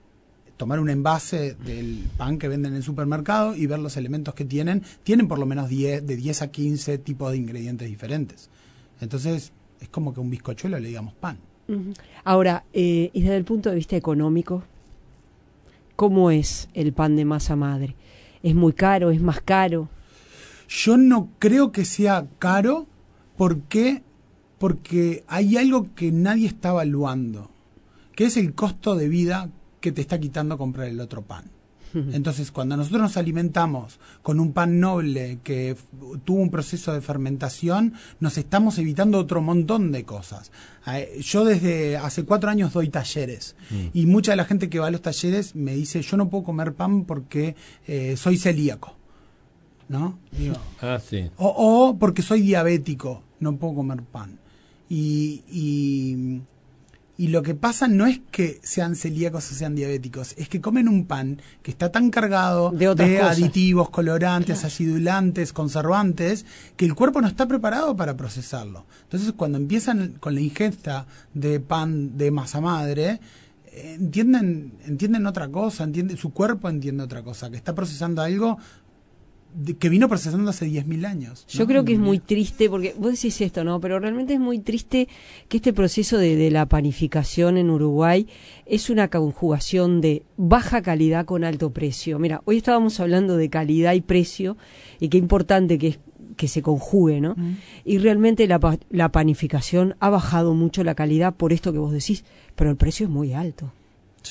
tomar 0.58 0.80
un 0.80 0.90
envase 0.90 1.56
del 1.56 2.08
pan 2.18 2.38
que 2.38 2.48
venden 2.48 2.74
en 2.74 2.78
el 2.78 2.84
supermercado 2.84 3.56
y 3.56 3.66
ver 3.66 3.80
los 3.80 3.98
elementos 3.98 4.36
que 4.36 4.46
tienen, 4.46 4.84
tienen 5.04 5.28
por 5.28 5.40
lo 5.40 5.48
menos 5.48 5.68
10, 5.68 6.06
de 6.06 6.16
10 6.16 6.42
a 6.44 6.52
15 6.52 7.00
tipos 7.00 7.32
de 7.32 7.38
ingredientes 7.38 7.90
diferentes. 7.90 8.50
Entonces 9.00 9.54
es 9.80 9.90
como 9.90 10.14
que 10.14 10.20
un 10.20 10.30
bizcochuelo 10.30 10.80
le 10.80 10.88
digamos 10.88 11.14
pan. 11.16 11.40
Ahora, 12.24 12.66
eh, 12.74 13.10
y 13.14 13.22
desde 13.22 13.38
el 13.38 13.46
punto 13.46 13.70
de 13.70 13.76
vista 13.76 13.96
económico, 13.96 14.64
¿cómo 16.02 16.32
es 16.32 16.68
el 16.74 16.94
pan 16.94 17.16
de 17.16 17.26
masa 17.26 17.56
madre? 17.56 17.96
¿Es 18.42 18.56
muy 18.56 18.74
caro? 18.74 19.12
¿Es 19.12 19.22
más 19.22 19.40
caro? 19.40 19.88
Yo 20.68 20.98
no 20.98 21.30
creo 21.38 21.72
que 21.72 21.86
sea 21.86 22.26
caro 22.40 22.88
porque 23.38 24.02
porque 24.58 25.24
hay 25.28 25.58
algo 25.58 25.94
que 25.94 26.12
nadie 26.12 26.48
está 26.48 26.70
evaluando, 26.70 27.52
que 28.16 28.26
es 28.26 28.36
el 28.38 28.56
costo 28.56 28.96
de 28.96 29.10
vida 29.10 29.52
que 29.80 29.92
te 29.92 30.02
está 30.02 30.20
quitando 30.20 30.58
comprar 30.58 30.88
el 30.88 31.00
otro 31.02 31.22
pan. 31.22 31.52
Entonces, 31.94 32.52
cuando 32.52 32.78
nosotros 32.78 33.02
nos 33.02 33.18
alimentamos 33.18 34.00
con 34.22 34.40
un 34.40 34.54
pan 34.54 34.80
noble 34.80 35.40
que 35.44 35.76
tuvo 36.24 36.42
un 36.42 36.50
proceso 36.50 36.94
de 36.94 37.02
fermentación, 37.02 37.94
nos 38.20 38.38
estamos 38.38 38.78
evitando 38.78 39.20
otro 39.20 39.42
montón 39.42 39.92
de 39.92 40.04
cosas. 40.04 40.52
Yo 41.20 41.46
desde 41.46 41.98
hace 41.98 42.24
cuatro 42.24 42.50
años 42.50 42.74
doy 42.74 42.90
talleres 42.90 43.56
mm. 43.70 43.88
y 43.94 44.06
mucha 44.06 44.32
de 44.32 44.38
la 44.38 44.46
gente 44.46 44.70
que 44.70 44.80
va 44.80 44.88
a 44.88 44.92
los 44.92 45.02
talleres 45.02 45.56
me 45.56 45.76
dice, 45.76 46.02
yo 46.02 46.18
no 46.18 46.30
puedo 46.30 46.44
comer 46.44 46.74
pan 46.74 47.06
porque 47.06 47.56
eh, 47.88 48.16
soy 48.18 48.38
celíaco. 48.38 48.96
¿No? 49.90 50.20
ah, 50.82 51.00
sí. 51.06 51.30
o, 51.36 51.98
porque 52.00 52.22
soy 52.22 52.42
diabético, 52.42 53.24
no 53.42 53.58
puedo 53.58 53.76
comer 53.76 54.02
pan. 54.04 54.40
y 54.88 55.44
y 55.52 56.42
lo 57.28 57.44
que 57.44 57.56
pasa 57.56 57.88
no 57.88 58.08
es 58.08 58.20
que 58.32 58.60
sean 58.64 58.96
celíacos 58.96 59.52
o 59.52 59.56
sean 59.56 59.76
diabéticos, 59.76 60.34
es 60.38 60.50
que 60.50 60.62
comen 60.62 60.88
un 60.88 61.06
pan 61.06 61.42
que 61.62 61.72
está 61.72 61.92
tan 61.92 62.10
cargado 62.10 62.72
de, 62.72 63.20
aditivos, 63.22 63.90
colorantes, 63.90 64.64
acidulantes, 64.64 65.54
conservantes, 65.54 66.46
que 66.76 66.86
el 66.86 66.96
cuerpo 66.96 67.22
no 67.22 67.28
está 67.28 67.48
preparado 67.48 67.96
para 67.96 68.18
procesarlo. 68.18 68.86
Entonces, 69.04 69.34
cuando 69.34 69.58
empiezan 69.58 70.16
con 70.20 70.36
la 70.36 70.42
ingesta 70.42 71.06
de 71.34 71.60
pan 71.60 72.18
de 72.18 72.32
masa 72.32 72.62
madre, 72.62 73.20
entienden 73.74 74.74
entienden 74.86 75.26
otra 75.26 75.48
cosa, 75.50 75.84
entiende, 75.84 76.18
su 76.18 76.32
cuerpo 76.32 76.70
entiende 76.70 77.04
otra 77.04 77.24
cosa, 77.24 77.50
que 77.50 77.58
está 77.58 77.74
procesando 77.74 78.22
algo 78.22 78.58
que 79.80 79.90
vino 79.90 80.08
procesando 80.08 80.50
hace 80.50 80.68
10.000 80.68 81.06
años. 81.06 81.46
Yo 81.48 81.68
creo 81.68 81.84
que 81.84 81.94
es 81.94 82.00
muy 82.00 82.20
triste, 82.20 82.70
porque 82.70 82.96
vos 82.98 83.12
decís 83.12 83.40
esto, 83.42 83.64
¿no? 83.64 83.80
Pero 83.80 84.00
realmente 84.00 84.34
es 84.34 84.40
muy 84.40 84.60
triste 84.60 85.08
que 85.48 85.58
este 85.58 85.74
proceso 85.74 86.18
de, 86.18 86.50
la 86.52 86.66
panificación 86.66 87.58
en 87.58 87.70
Uruguay 87.70 88.28
es 88.66 88.90
una 88.90 89.10
conjugación 89.10 90.02
de 90.02 90.24
baja 90.38 90.82
calidad 90.82 91.26
con 91.26 91.44
alto 91.44 91.72
precio. 91.72 92.20
Mira, 92.20 92.42
hoy 92.46 92.58
estábamos 92.58 93.00
hablando 93.00 93.38
de 93.38 93.50
calidad 93.50 93.94
y 93.94 94.02
precio 94.02 94.58
y 95.00 95.10
qué 95.10 95.18
importante 95.18 95.78
que 95.78 95.88
es 95.90 96.00
que 96.38 96.48
se 96.48 96.62
conjugue, 96.62 97.20
¿no? 97.20 97.36
Y 97.84 97.98
realmente 97.98 98.48
la, 98.48 98.80
la 98.90 99.12
panificación 99.12 99.96
ha 100.00 100.10
bajado 100.10 100.54
mucho 100.54 100.84
la 100.84 100.96
calidad 100.96 101.36
por 101.36 101.54
esto 101.54 101.72
que 101.74 101.78
vos 101.78 101.92
decís, 101.92 102.24
pero 102.56 102.70
el 102.70 102.78
precio 102.78 103.06
es 103.06 103.12
muy 103.12 103.34
alto. 103.34 103.74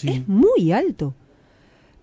Es 0.02 0.26
muy 0.26 0.72
alto. 0.72 1.14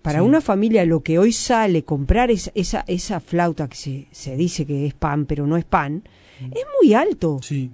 Para 0.02 0.22
una 0.22 0.40
familia 0.40 0.84
lo 0.84 1.02
que 1.02 1.18
hoy 1.18 1.32
sale 1.32 1.84
comprar 1.84 2.30
es, 2.30 2.50
esa, 2.54 2.84
esa 2.86 3.20
flauta 3.20 3.68
que 3.68 3.76
se, 3.76 4.06
se 4.10 4.36
dice 4.36 4.64
que 4.64 4.86
es 4.86 4.94
pan, 4.94 5.26
pero 5.26 5.46
no 5.46 5.56
es 5.56 5.64
pan, 5.64 6.04
mm. 6.40 6.52
es 6.52 6.64
muy 6.80 6.94
alto. 6.94 7.40
Sí. 7.42 7.70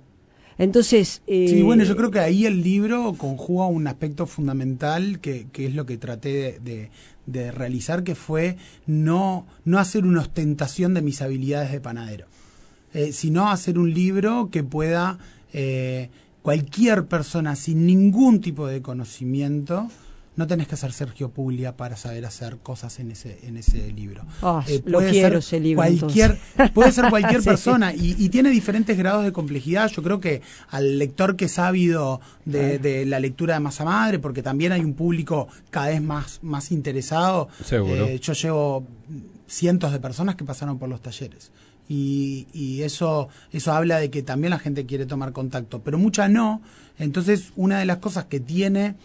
Entonces... 0.58 1.22
sí, 1.26 1.62
bueno, 1.62 1.84
yo 1.84 1.94
eh, 1.94 1.96
creo 1.96 2.10
que 2.10 2.20
ahí 2.20 2.46
el 2.46 2.62
libro 2.62 3.14
conjuga 3.18 3.66
un 3.66 3.86
aspecto 3.86 4.26
fundamental 4.26 5.20
que, 5.20 5.46
que 5.52 5.66
es 5.66 5.74
lo 5.74 5.84
que 5.84 5.98
traté 5.98 6.60
de, 6.60 6.90
de, 7.26 7.50
realizar, 7.50 8.04
que 8.04 8.14
fue 8.14 8.56
no, 8.86 9.46
no 9.64 9.78
hacer 9.78 10.04
una 10.04 10.20
ostentación 10.20 10.94
de 10.94 11.02
mis 11.02 11.22
habilidades 11.22 11.72
de 11.72 11.80
panadero, 11.80 12.26
eh, 12.92 13.12
sino 13.12 13.50
hacer 13.50 13.78
un 13.78 13.92
libro 13.92 14.50
que 14.50 14.62
pueda 14.62 15.18
eh, 15.52 16.10
cualquier 16.42 17.06
persona 17.06 17.56
sin 17.56 17.86
ningún 17.86 18.40
tipo 18.40 18.66
de 18.66 18.80
conocimiento 18.80 19.88
no 20.36 20.46
tenés 20.46 20.66
que 20.66 20.76
ser 20.76 20.92
Sergio 20.92 21.30
Puglia 21.30 21.76
para 21.76 21.96
saber 21.96 22.26
hacer 22.26 22.58
cosas 22.58 22.98
en 22.98 23.12
ese 23.12 23.38
en 23.44 23.56
ese 23.56 23.92
libro. 23.92 24.24
Ah, 24.42 24.64
eh, 24.66 24.82
lo 24.84 24.98
quiero 24.98 25.38
ese 25.38 25.60
libro. 25.60 25.84
Cualquier, 25.84 26.38
puede 26.72 26.90
ser 26.90 27.08
cualquier 27.08 27.42
persona 27.44 27.92
y, 27.94 28.28
tiene 28.28 28.50
diferentes 28.50 28.98
grados 28.98 29.24
de 29.24 29.32
complejidad. 29.32 29.88
Yo 29.90 30.02
creo 30.02 30.18
que 30.18 30.42
al 30.70 30.98
lector 30.98 31.36
que 31.36 31.44
es 31.44 31.58
ávido 31.58 32.20
de, 32.44 33.04
la 33.06 33.20
lectura 33.20 33.54
de 33.54 33.60
Masa 33.60 33.84
Madre, 33.84 34.18
porque 34.18 34.42
también 34.42 34.72
hay 34.72 34.80
un 34.80 34.94
público 34.94 35.46
cada 35.70 35.88
vez 35.88 36.02
más, 36.02 36.40
más 36.42 36.72
interesado. 36.72 37.48
Seguro. 37.64 38.06
Eh, 38.06 38.18
yo 38.18 38.32
llevo 38.32 38.86
cientos 39.46 39.92
de 39.92 40.00
personas 40.00 40.34
que 40.34 40.44
pasaron 40.44 40.78
por 40.78 40.88
los 40.88 41.00
talleres. 41.00 41.52
Y, 41.88 42.48
y, 42.52 42.82
eso, 42.82 43.28
eso 43.52 43.72
habla 43.72 43.98
de 43.98 44.10
que 44.10 44.22
también 44.22 44.50
la 44.50 44.58
gente 44.58 44.86
quiere 44.86 45.06
tomar 45.06 45.32
contacto, 45.32 45.82
pero 45.82 45.98
mucha 45.98 46.28
no. 46.28 46.62
Entonces, 46.98 47.52
una 47.56 47.78
de 47.78 47.84
las 47.84 47.98
cosas 47.98 48.24
que 48.24 48.40
tiene 48.40 48.96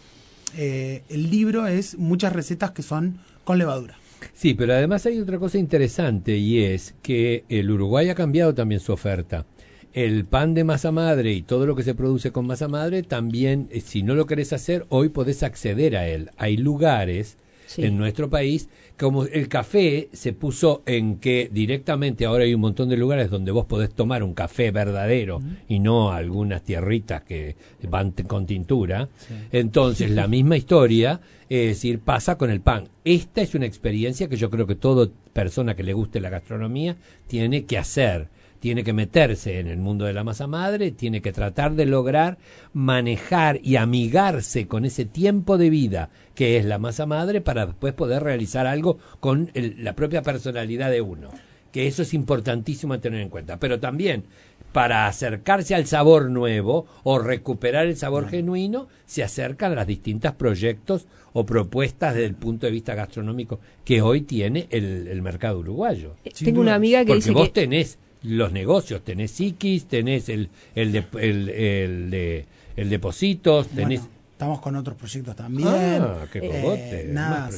eh, 0.56 1.02
el 1.08 1.30
libro 1.30 1.66
es 1.66 1.96
muchas 1.98 2.32
recetas 2.32 2.70
que 2.72 2.82
son 2.82 3.18
con 3.44 3.58
levadura. 3.58 3.96
Sí, 4.32 4.54
pero 4.54 4.74
además 4.74 5.06
hay 5.06 5.18
otra 5.18 5.38
cosa 5.38 5.58
interesante 5.58 6.36
y 6.36 6.62
es 6.62 6.94
que 7.02 7.44
el 7.48 7.70
Uruguay 7.70 8.08
ha 8.08 8.14
cambiado 8.14 8.54
también 8.54 8.80
su 8.80 8.92
oferta. 8.92 9.46
El 9.92 10.24
pan 10.24 10.54
de 10.54 10.62
masa 10.62 10.92
madre 10.92 11.32
y 11.32 11.42
todo 11.42 11.66
lo 11.66 11.74
que 11.74 11.82
se 11.82 11.94
produce 11.94 12.30
con 12.30 12.46
masa 12.46 12.68
madre 12.68 13.02
también, 13.02 13.68
eh, 13.70 13.80
si 13.80 14.02
no 14.02 14.14
lo 14.14 14.26
querés 14.26 14.52
hacer, 14.52 14.86
hoy 14.88 15.08
podés 15.08 15.42
acceder 15.42 15.96
a 15.96 16.06
él. 16.06 16.30
Hay 16.36 16.56
lugares 16.56 17.38
en 17.76 17.96
nuestro 17.96 18.28
país, 18.28 18.68
como 18.98 19.24
el 19.24 19.48
café 19.48 20.08
se 20.12 20.32
puso 20.32 20.82
en 20.86 21.16
que 21.16 21.48
directamente 21.52 22.26
ahora 22.26 22.44
hay 22.44 22.54
un 22.54 22.60
montón 22.60 22.88
de 22.88 22.96
lugares 22.96 23.30
donde 23.30 23.52
vos 23.52 23.66
podés 23.66 23.90
tomar 23.94 24.22
un 24.22 24.34
café 24.34 24.70
verdadero 24.70 25.40
y 25.68 25.78
no 25.78 26.12
algunas 26.12 26.62
tierritas 26.62 27.22
que 27.22 27.56
van 27.88 28.12
con 28.26 28.46
tintura. 28.46 29.08
Entonces, 29.52 30.10
la 30.10 30.26
misma 30.26 30.56
historia, 30.56 31.20
es 31.48 31.68
decir, 31.68 32.00
pasa 32.00 32.36
con 32.36 32.50
el 32.50 32.60
pan. 32.60 32.88
Esta 33.04 33.40
es 33.40 33.54
una 33.54 33.66
experiencia 33.66 34.28
que 34.28 34.36
yo 34.36 34.50
creo 34.50 34.66
que 34.66 34.74
toda 34.74 35.08
persona 35.32 35.74
que 35.74 35.82
le 35.82 35.92
guste 35.92 36.20
la 36.20 36.30
gastronomía 36.30 36.96
tiene 37.26 37.64
que 37.64 37.78
hacer 37.78 38.28
tiene 38.60 38.84
que 38.84 38.92
meterse 38.92 39.58
en 39.58 39.66
el 39.66 39.78
mundo 39.78 40.04
de 40.04 40.12
la 40.12 40.22
masa 40.22 40.46
madre, 40.46 40.92
tiene 40.92 41.22
que 41.22 41.32
tratar 41.32 41.74
de 41.74 41.86
lograr 41.86 42.38
manejar 42.72 43.58
y 43.62 43.76
amigarse 43.76 44.68
con 44.68 44.84
ese 44.84 45.06
tiempo 45.06 45.58
de 45.58 45.70
vida 45.70 46.10
que 46.34 46.58
es 46.58 46.64
la 46.64 46.78
masa 46.78 47.06
madre 47.06 47.40
para 47.40 47.66
después 47.66 47.94
poder 47.94 48.22
realizar 48.22 48.66
algo 48.66 48.98
con 49.18 49.50
la 49.54 49.94
propia 49.94 50.22
personalidad 50.22 50.90
de 50.90 51.00
uno. 51.00 51.30
Que 51.72 51.86
eso 51.86 52.02
es 52.02 52.14
importantísimo 52.14 52.98
tener 52.98 53.20
en 53.20 53.28
cuenta. 53.28 53.58
Pero 53.58 53.78
también 53.78 54.24
para 54.72 55.06
acercarse 55.06 55.74
al 55.74 55.86
sabor 55.86 56.30
nuevo 56.30 56.86
o 57.02 57.18
recuperar 57.18 57.86
el 57.86 57.96
sabor 57.96 58.28
genuino, 58.28 58.88
se 59.04 59.22
acercan 59.22 59.72
a 59.72 59.76
los 59.76 59.86
distintos 59.86 60.34
proyectos 60.34 61.06
o 61.32 61.46
propuestas 61.46 62.14
desde 62.14 62.26
el 62.26 62.34
punto 62.34 62.66
de 62.66 62.72
vista 62.72 62.94
gastronómico 62.94 63.60
que 63.84 64.02
hoy 64.02 64.22
tiene 64.22 64.66
el, 64.70 65.22
mercado 65.22 65.58
uruguayo. 65.60 66.14
Tengo 66.42 66.60
una 66.60 66.74
amiga 66.74 67.00
que 67.00 67.06
Porque 67.06 67.18
dice 67.18 67.32
vos 67.32 67.52
tenés 67.52 67.98
los 68.22 68.52
negocios, 68.52 69.02
tenés 69.02 69.30
psiquis, 69.30 69.86
tenés 69.86 70.28
el, 70.28 70.48
el, 70.74 70.92
de, 70.92 71.04
el, 71.20 71.48
el 71.48 72.10
de, 72.10 72.44
el 72.76 72.90
Depositos, 72.90 73.68
tenés... 73.68 74.02
estamos 74.32 74.60
con 74.60 74.76
otros 74.76 74.96
proyectos 74.96 75.36
también. 75.36 75.68
Ah, 75.68 76.26
qué 76.32 76.40
cogote. 76.40 77.02
Eh, 77.02 77.08
nada, 77.10 77.50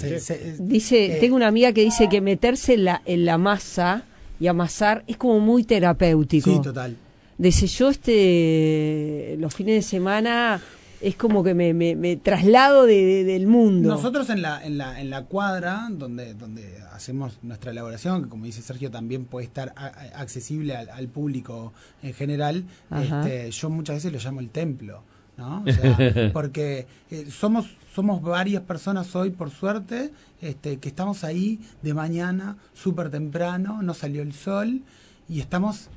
dice, 0.59 1.16
eh, 1.16 1.19
tengo 1.21 1.37
una 1.37 1.49
amiga 1.49 1.73
que 1.73 1.83
dice 1.83 2.09
que 2.09 2.21
meterse 2.21 2.75
en 2.75 2.85
la, 2.85 3.02
en 3.07 3.25
la 3.25 3.38
masa 3.38 4.04
y 4.40 4.47
amasar 4.47 5.04
es 5.07 5.16
como 5.16 5.40
muy 5.40 5.64
terapéutico. 5.64 6.52
Sí, 6.52 6.61
total. 6.62 6.97
Dice, 7.38 7.66
yo 7.66 7.88
este, 7.90 9.37
los 9.38 9.54
fines 9.54 9.76
de 9.76 9.83
semana 9.83 10.61
es 11.02 11.16
como 11.16 11.42
que 11.42 11.54
me, 11.54 11.75
me, 11.75 12.16
traslado 12.16 12.87
de, 12.87 13.25
del 13.25 13.47
mundo. 13.47 13.88
Nosotros 13.88 14.30
en 14.30 14.42
la, 14.42 14.64
en 14.64 14.78
la, 14.78 15.00
en 15.00 15.11
la 15.11 15.25
cuadra, 15.25 15.88
donde, 15.90 16.35
donde 16.35 16.78
hacemos 16.92 17.38
nuestra 17.42 17.73
elaboración, 17.73 18.25
que 18.25 18.28
como 18.28 18.44
dice 18.44 18.62
Sergio 18.62 18.90
también 18.90 19.25
puede 19.25 19.47
estar 19.47 19.75
accesible 20.14 20.76
al, 20.76 21.09
público 21.09 21.73
en 22.02 22.14
general, 22.14 22.64
este, 23.00 23.50
yo 23.50 23.71
muchas 23.71 23.97
veces 23.97 24.12
lo 24.12 24.18
llamo 24.18 24.40
el 24.40 24.50
templo. 24.50 25.02
¿no? 25.37 25.64
porque 26.35 26.87
eh, 27.11 27.26
somos 27.30 27.66
somos 27.94 28.23
varias 28.23 28.62
personas 28.62 29.14
hoy, 29.14 29.30
por 29.30 29.50
suerte, 29.50 30.12
este, 30.40 30.78
que 30.78 30.88
estamos 30.88 31.25
ahí 31.25 31.61
de 31.82 31.92
mañana, 31.94 32.56
súper 32.73 33.11
temprano, 33.11 33.82
no 33.82 33.92
salió 33.92 34.23
el 34.23 34.32
sol, 34.32 34.82
y 35.28 35.40
estamos 35.40 35.88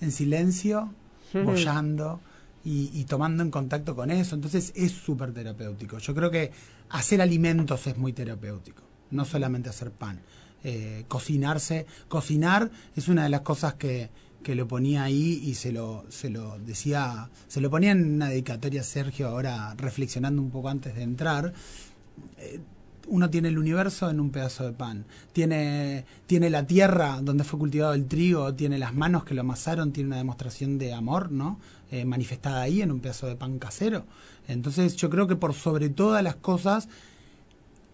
en 0.00 0.12
silencio, 0.12 0.90
bollando, 1.44 2.20
y, 2.68 3.04
tomando 3.04 3.44
en 3.44 3.52
contacto 3.52 3.94
con 3.94 4.10
eso. 4.10 4.34
Entonces 4.34 4.72
es 4.74 4.90
súper 4.90 5.32
terapéutico. 5.32 5.98
Yo 5.98 6.14
creo 6.14 6.32
que 6.32 6.50
hacer 6.90 7.22
alimentos 7.22 7.86
es 7.86 7.96
muy 7.96 8.12
terapéutico, 8.12 8.82
no 9.12 9.24
solamente 9.24 9.68
hacer 9.68 9.92
pan. 9.92 10.20
Eh, 10.64 11.04
cocinarse, 11.06 11.86
cocinar 12.08 12.68
es 12.96 13.06
una 13.06 13.22
de 13.22 13.28
las 13.28 13.42
cosas 13.42 13.74
que, 13.74 14.10
que 14.42 14.56
lo 14.56 14.66
ponía 14.66 15.04
ahí 15.04 15.40
y 15.44 15.54
se 15.54 15.70
lo, 15.70 16.06
se 16.08 16.28
lo 16.28 16.58
decía, 16.58 17.30
se 17.46 17.60
lo 17.60 17.70
ponía 17.70 17.92
en 17.92 18.14
una 18.14 18.30
dedicatoria 18.30 18.82
Sergio 18.82 19.28
ahora 19.28 19.74
reflexionando 19.76 20.42
un 20.42 20.50
poco 20.50 20.68
antes 20.68 20.96
de 20.96 21.02
entrar. 21.02 21.52
Eh, 22.38 22.58
uno 23.08 23.30
tiene 23.30 23.48
el 23.48 23.58
universo 23.58 24.10
en 24.10 24.20
un 24.20 24.30
pedazo 24.30 24.64
de 24.64 24.72
pan. 24.72 25.04
Tiene, 25.32 26.04
tiene 26.26 26.50
la 26.50 26.66
tierra 26.66 27.20
donde 27.22 27.44
fue 27.44 27.58
cultivado 27.58 27.94
el 27.94 28.06
trigo, 28.06 28.54
tiene 28.54 28.78
las 28.78 28.94
manos 28.94 29.24
que 29.24 29.34
lo 29.34 29.42
amasaron, 29.42 29.92
tiene 29.92 30.08
una 30.08 30.16
demostración 30.16 30.78
de 30.78 30.92
amor, 30.92 31.30
¿no? 31.30 31.58
Eh, 31.90 32.04
manifestada 32.04 32.62
ahí 32.62 32.82
en 32.82 32.90
un 32.90 33.00
pedazo 33.00 33.26
de 33.26 33.36
pan 33.36 33.58
casero. 33.58 34.04
Entonces 34.48 34.96
yo 34.96 35.08
creo 35.10 35.26
que 35.26 35.36
por 35.36 35.54
sobre 35.54 35.88
todas 35.88 36.22
las 36.22 36.36
cosas, 36.36 36.88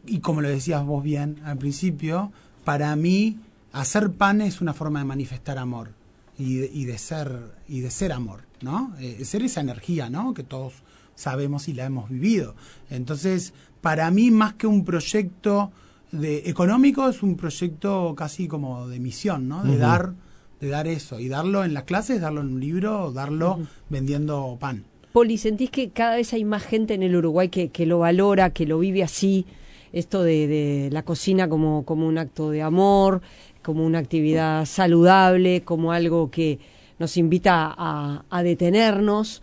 y 0.06 0.20
como 0.20 0.40
lo 0.40 0.48
decías 0.48 0.84
vos 0.84 1.02
bien 1.02 1.40
al 1.44 1.58
principio, 1.58 2.32
para 2.64 2.94
mí 2.96 3.38
hacer 3.72 4.12
pan 4.12 4.40
es 4.40 4.60
una 4.60 4.74
forma 4.74 5.00
de 5.00 5.04
manifestar 5.04 5.58
amor 5.58 5.90
y 6.38 6.56
de, 6.56 6.70
y 6.72 6.84
de 6.84 6.98
ser 6.98 7.52
y 7.68 7.80
de 7.80 7.90
ser 7.90 8.12
amor, 8.12 8.42
¿no? 8.60 8.94
Eh, 8.98 9.24
ser 9.24 9.42
esa 9.42 9.60
energía, 9.60 10.10
¿no? 10.10 10.34
Que 10.34 10.42
todos 10.42 10.74
sabemos 11.14 11.68
y 11.68 11.74
la 11.74 11.84
hemos 11.84 12.08
vivido. 12.08 12.54
Entonces, 12.90 13.54
para 13.80 14.10
mí 14.10 14.30
más 14.30 14.54
que 14.54 14.66
un 14.66 14.84
proyecto 14.84 15.72
de 16.10 16.48
económico 16.48 17.08
es 17.08 17.22
un 17.22 17.36
proyecto 17.36 18.14
casi 18.16 18.46
como 18.48 18.88
de 18.88 19.00
misión, 19.00 19.48
¿no? 19.48 19.64
De 19.64 19.78
dar 19.78 20.14
de 20.62 20.68
dar 20.68 20.86
eso 20.86 21.18
y 21.18 21.28
darlo 21.28 21.64
en 21.64 21.74
las 21.74 21.82
clases, 21.82 22.20
darlo 22.20 22.40
en 22.40 22.46
un 22.46 22.60
libro, 22.60 23.10
darlo 23.10 23.58
vendiendo 23.88 24.56
pan. 24.60 24.84
Poli, 25.12 25.36
¿sentís 25.36 25.70
que 25.70 25.90
cada 25.90 26.14
vez 26.14 26.32
hay 26.32 26.44
más 26.44 26.62
gente 26.62 26.94
en 26.94 27.02
el 27.02 27.16
Uruguay 27.16 27.48
que, 27.48 27.70
que 27.70 27.84
lo 27.84 27.98
valora, 27.98 28.50
que 28.50 28.64
lo 28.64 28.78
vive 28.78 29.02
así? 29.02 29.44
Esto 29.92 30.22
de, 30.22 30.46
de 30.46 30.88
la 30.92 31.02
cocina 31.02 31.48
como, 31.48 31.84
como 31.84 32.06
un 32.06 32.16
acto 32.16 32.50
de 32.50 32.62
amor, 32.62 33.22
como 33.62 33.84
una 33.84 33.98
actividad 33.98 34.64
saludable, 34.64 35.62
como 35.62 35.92
algo 35.92 36.30
que 36.30 36.60
nos 37.00 37.16
invita 37.16 37.74
a, 37.76 38.24
a 38.30 38.42
detenernos 38.44 39.42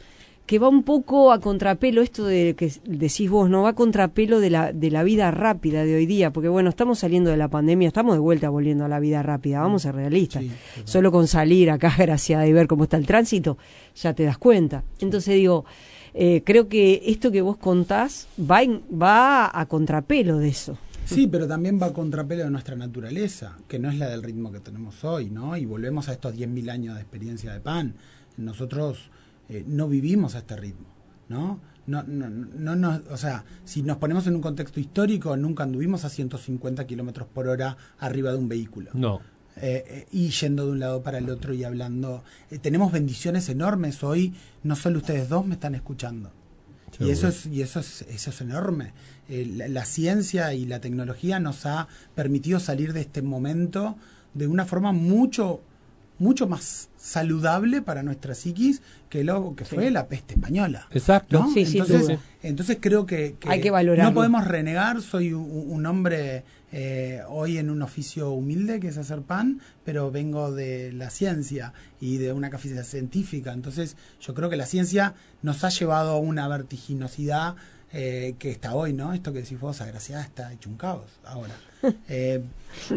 que 0.49 0.57
va 0.57 0.67
un 0.67 0.81
poco 0.81 1.31
a 1.31 1.39
contrapelo, 1.39 2.01
esto 2.01 2.25
de 2.25 2.55
que 2.55 2.73
decís 2.83 3.29
vos, 3.29 3.51
¿no? 3.51 3.61
Va 3.61 3.69
a 3.69 3.75
contrapelo 3.75 4.39
de 4.39 4.49
la, 4.49 4.73
de 4.73 4.89
la 4.89 5.03
vida 5.03 5.29
rápida 5.29 5.85
de 5.85 5.93
hoy 5.93 6.07
día, 6.07 6.33
porque 6.33 6.49
bueno, 6.49 6.71
estamos 6.71 6.97
saliendo 6.97 7.29
de 7.29 7.37
la 7.37 7.49
pandemia, 7.49 7.87
estamos 7.87 8.15
de 8.15 8.19
vuelta 8.19 8.49
volviendo 8.49 8.83
a 8.83 8.87
la 8.87 8.99
vida 8.99 9.21
rápida, 9.21 9.59
vamos 9.59 9.85
a 9.85 9.89
ser 9.89 9.95
realistas. 9.97 10.43
Solo 10.85 11.11
con 11.11 11.27
salir 11.27 11.69
acá, 11.69 11.93
gracias 11.99 12.47
y 12.47 12.51
ver 12.51 12.65
cómo 12.65 12.85
está 12.85 12.97
el 12.97 13.05
tránsito, 13.05 13.59
ya 13.95 14.15
te 14.15 14.23
das 14.23 14.39
cuenta. 14.39 14.83
Entonces 14.97 15.35
digo, 15.35 15.65
eh, 16.15 16.41
creo 16.43 16.67
que 16.67 17.03
esto 17.05 17.29
que 17.29 17.43
vos 17.43 17.57
contás 17.57 18.27
va, 18.39 18.61
va 18.91 19.51
a 19.53 19.67
contrapelo 19.67 20.39
de 20.39 20.49
eso. 20.49 20.79
Sí, 21.05 21.27
pero 21.27 21.47
también 21.47 21.79
va 21.79 21.85
a 21.85 21.93
contrapelo 21.93 22.45
de 22.45 22.49
nuestra 22.49 22.75
naturaleza, 22.75 23.55
que 23.67 23.77
no 23.77 23.91
es 23.91 23.99
la 23.99 24.09
del 24.09 24.23
ritmo 24.23 24.51
que 24.51 24.61
tenemos 24.61 25.03
hoy, 25.03 25.29
¿no? 25.29 25.55
Y 25.57 25.67
volvemos 25.67 26.09
a 26.09 26.13
estos 26.13 26.33
10.000 26.33 26.71
años 26.71 26.95
de 26.95 27.01
experiencia 27.01 27.53
de 27.53 27.59
pan. 27.59 27.93
Nosotros 28.35 29.11
eh, 29.49 29.63
no 29.67 29.87
vivimos 29.87 30.35
a 30.35 30.39
este 30.39 30.55
ritmo, 30.55 30.87
¿no? 31.27 31.59
No, 31.87 32.03
no, 32.03 32.29
no, 32.29 32.75
no, 32.75 33.01
o 33.09 33.17
sea, 33.17 33.43
si 33.65 33.81
nos 33.81 33.97
ponemos 33.97 34.27
en 34.27 34.35
un 34.35 34.41
contexto 34.41 34.79
histórico, 34.79 35.35
nunca 35.35 35.63
anduvimos 35.63 36.05
a 36.05 36.09
150 36.09 36.85
kilómetros 36.85 37.27
por 37.27 37.47
hora 37.47 37.75
arriba 37.97 38.31
de 38.31 38.37
un 38.37 38.47
vehículo. 38.47 38.91
No. 38.93 39.21
Eh, 39.57 39.83
eh, 39.87 40.07
y 40.11 40.29
yendo 40.29 40.67
de 40.67 40.71
un 40.73 40.79
lado 40.79 41.01
para 41.01 41.17
el 41.17 41.29
otro 41.31 41.53
y 41.53 41.63
hablando. 41.63 42.23
tenemos 42.61 42.91
bendiciones 42.91 43.49
enormes 43.49 44.03
hoy, 44.03 44.35
no 44.63 44.75
solo 44.75 44.99
ustedes 44.99 45.29
dos 45.29 45.47
me 45.47 45.55
están 45.55 45.73
escuchando. 45.73 46.31
Y 46.99 47.09
eso 47.09 47.27
es, 47.27 47.45
y 47.45 47.61
eso 47.61 47.79
es, 47.79 48.03
eso 48.03 48.29
es 48.29 48.41
enorme. 48.41 48.93
la, 49.27 49.85
ciencia 49.85 50.53
y 50.53 50.65
la 50.65 50.81
tecnología 50.81 51.39
nos 51.39 51.65
ha 51.65 51.87
permitido 52.13 52.59
salir 52.59 52.93
de 52.93 53.01
este 53.01 53.21
momento 53.21 53.95
de 54.33 54.47
una 54.47 54.65
forma 54.65 54.91
mucho 54.91 55.61
mucho 56.19 56.47
más 56.47 56.89
saludable 56.97 57.81
para 57.81 58.03
nuestra 58.03 58.35
psiquis 58.35 58.81
que 59.09 59.23
lo 59.23 59.55
que 59.55 59.65
fue 59.65 59.89
la 59.89 60.07
peste 60.07 60.35
española. 60.35 60.87
Exacto. 60.91 61.45
entonces, 61.55 62.19
entonces 62.43 62.77
creo 62.79 63.05
que, 63.05 63.35
hay 63.47 63.61
que 63.61 63.71
valorarlo. 63.71 64.11
No 64.11 64.15
podemos 64.15 64.45
renegar. 64.45 65.01
Soy 65.01 65.33
un, 65.33 65.85
hombre 65.85 66.43
eh, 66.71 67.21
hoy 67.27 67.57
en 67.57 67.69
un 67.69 67.81
oficio 67.81 68.31
humilde 68.31 68.79
que 68.79 68.89
es 68.89 68.97
hacer 68.97 69.21
pan, 69.21 69.61
pero 69.85 70.11
vengo 70.11 70.51
de 70.51 70.91
la 70.91 71.09
ciencia 71.09 71.73
y 71.99 72.17
de 72.17 72.33
una 72.33 72.49
cafetería 72.49 72.83
científica. 72.83 73.53
Entonces 73.53 73.95
yo 74.19 74.33
creo 74.33 74.49
que 74.49 74.57
la 74.57 74.65
ciencia 74.65 75.15
nos 75.41 75.63
ha 75.63 75.69
llevado 75.69 76.11
a 76.11 76.17
una 76.17 76.47
vertiginosidad 76.47 77.55
eh, 77.91 78.35
que 78.37 78.51
está 78.51 78.75
hoy, 78.75 78.93
¿no? 78.93 79.13
Esto 79.13 79.33
que 79.33 79.41
decís 79.41 79.59
vos, 79.59 79.81
agraciada, 79.81 80.21
está 80.21 80.53
hecho 80.53 80.69
un 80.69 80.77
caos 80.77 81.19
ahora. 81.23 81.55
Eh, 82.09 82.43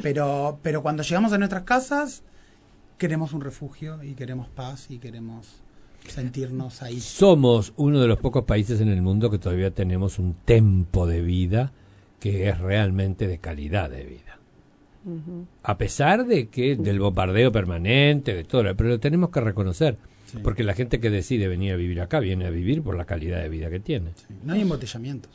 pero, 0.02 0.58
pero 0.60 0.82
cuando 0.82 1.04
llegamos 1.04 1.32
a 1.32 1.38
nuestras 1.38 1.62
casas, 1.62 2.24
queremos 2.98 3.32
un 3.32 3.40
refugio 3.40 4.02
y 4.02 4.14
queremos 4.14 4.48
paz 4.48 4.90
y 4.90 4.98
queremos 4.98 5.62
sentirnos 6.08 6.82
ahí. 6.82 7.00
Somos 7.00 7.72
uno 7.76 8.00
de 8.00 8.08
los 8.08 8.18
pocos 8.18 8.44
países 8.44 8.80
en 8.80 8.88
el 8.88 9.02
mundo 9.02 9.30
que 9.30 9.38
todavía 9.38 9.70
tenemos 9.70 10.18
un 10.18 10.34
tempo 10.44 11.06
de 11.06 11.22
vida 11.22 11.72
que 12.20 12.48
es 12.48 12.58
realmente 12.58 13.26
de 13.26 13.38
calidad 13.38 13.90
de 13.90 14.04
vida. 14.04 14.38
A 15.64 15.78
pesar 15.78 16.26
de 16.26 16.48
que 16.48 16.76
del 16.76 17.00
bombardeo 17.00 17.50
permanente, 17.50 18.34
de 18.34 18.44
todo, 18.44 18.62
pero 18.76 18.90
lo 18.90 19.00
tenemos 19.00 19.30
que 19.30 19.40
reconocer. 19.40 19.98
Porque 20.42 20.62
la 20.62 20.74
gente 20.74 21.00
que 21.00 21.10
decide 21.10 21.48
venir 21.48 21.72
a 21.72 21.76
vivir 21.76 22.00
acá 22.00 22.20
viene 22.20 22.46
a 22.46 22.50
vivir 22.50 22.82
por 22.82 22.96
la 22.96 23.04
calidad 23.04 23.42
de 23.42 23.48
vida 23.48 23.68
que 23.68 23.80
tiene. 23.80 24.12
No 24.44 24.54
hay 24.54 24.62
embotellamientos. 24.62 25.30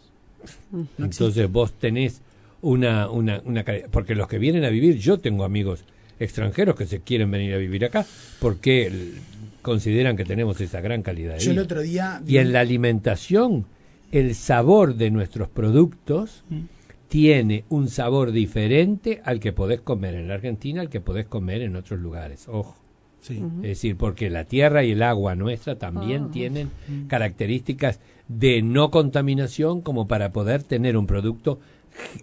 Entonces 0.98 1.52
vos 1.52 1.74
tenés 1.74 2.22
una, 2.62 3.10
una, 3.10 3.42
una... 3.44 3.64
Porque 3.92 4.16
los 4.16 4.28
que 4.28 4.40
vienen 4.40 4.64
a 4.64 4.70
vivir, 4.70 4.98
yo 4.98 5.20
tengo 5.20 5.44
amigos 5.44 5.84
extranjeros 6.20 6.76
que 6.76 6.86
se 6.86 7.02
quieren 7.02 7.32
venir 7.32 7.54
a 7.54 7.58
vivir 7.58 7.86
acá 7.86 8.06
porque 8.40 9.14
consideran 9.62 10.16
que 10.16 10.26
tenemos 10.26 10.60
esa 10.62 10.82
gran 10.82 11.02
calidad 11.02 11.36
de 11.36 11.40
yo. 11.40 11.52
El 11.52 11.60
otro 11.60 11.82
día 11.82 12.22
Y 12.26 12.38
en 12.38 12.54
la 12.54 12.62
alimentación, 12.62 13.66
el 14.12 14.36
sabor 14.36 14.96
de 14.96 15.12
nuestros 15.12 15.50
productos 15.50 16.44
mm. 16.50 16.60
tiene 17.08 17.66
un 17.70 17.90
sabor 17.90 18.32
diferente 18.32 19.22
al 19.26 19.40
que 19.40 19.54
podés 19.54 19.82
comer 19.82 20.16
en 20.16 20.28
la 20.28 20.36
Argentina, 20.36 20.82
al 20.82 20.90
que 20.90 21.02
podés 21.02 21.26
comer 21.26 21.62
en 21.62 21.76
otros 21.76 22.00
lugares. 22.00 22.48
Ojo. 22.48 22.78
Es 23.30 23.62
decir, 23.62 23.98
porque 23.98 24.30
la 24.30 24.46
tierra 24.46 24.86
y 24.86 24.92
el 24.92 25.04
agua 25.04 25.36
nuestra 25.36 25.78
también 25.78 26.26
ah. 26.26 26.30
tienen 26.32 26.70
mm. 26.88 27.08
características 27.08 28.00
de 28.28 28.62
no 28.62 28.90
contaminación 28.92 29.82
como 29.82 30.08
para 30.08 30.32
poder 30.32 30.64
tener 30.64 30.96
un 30.96 31.08
producto 31.08 31.60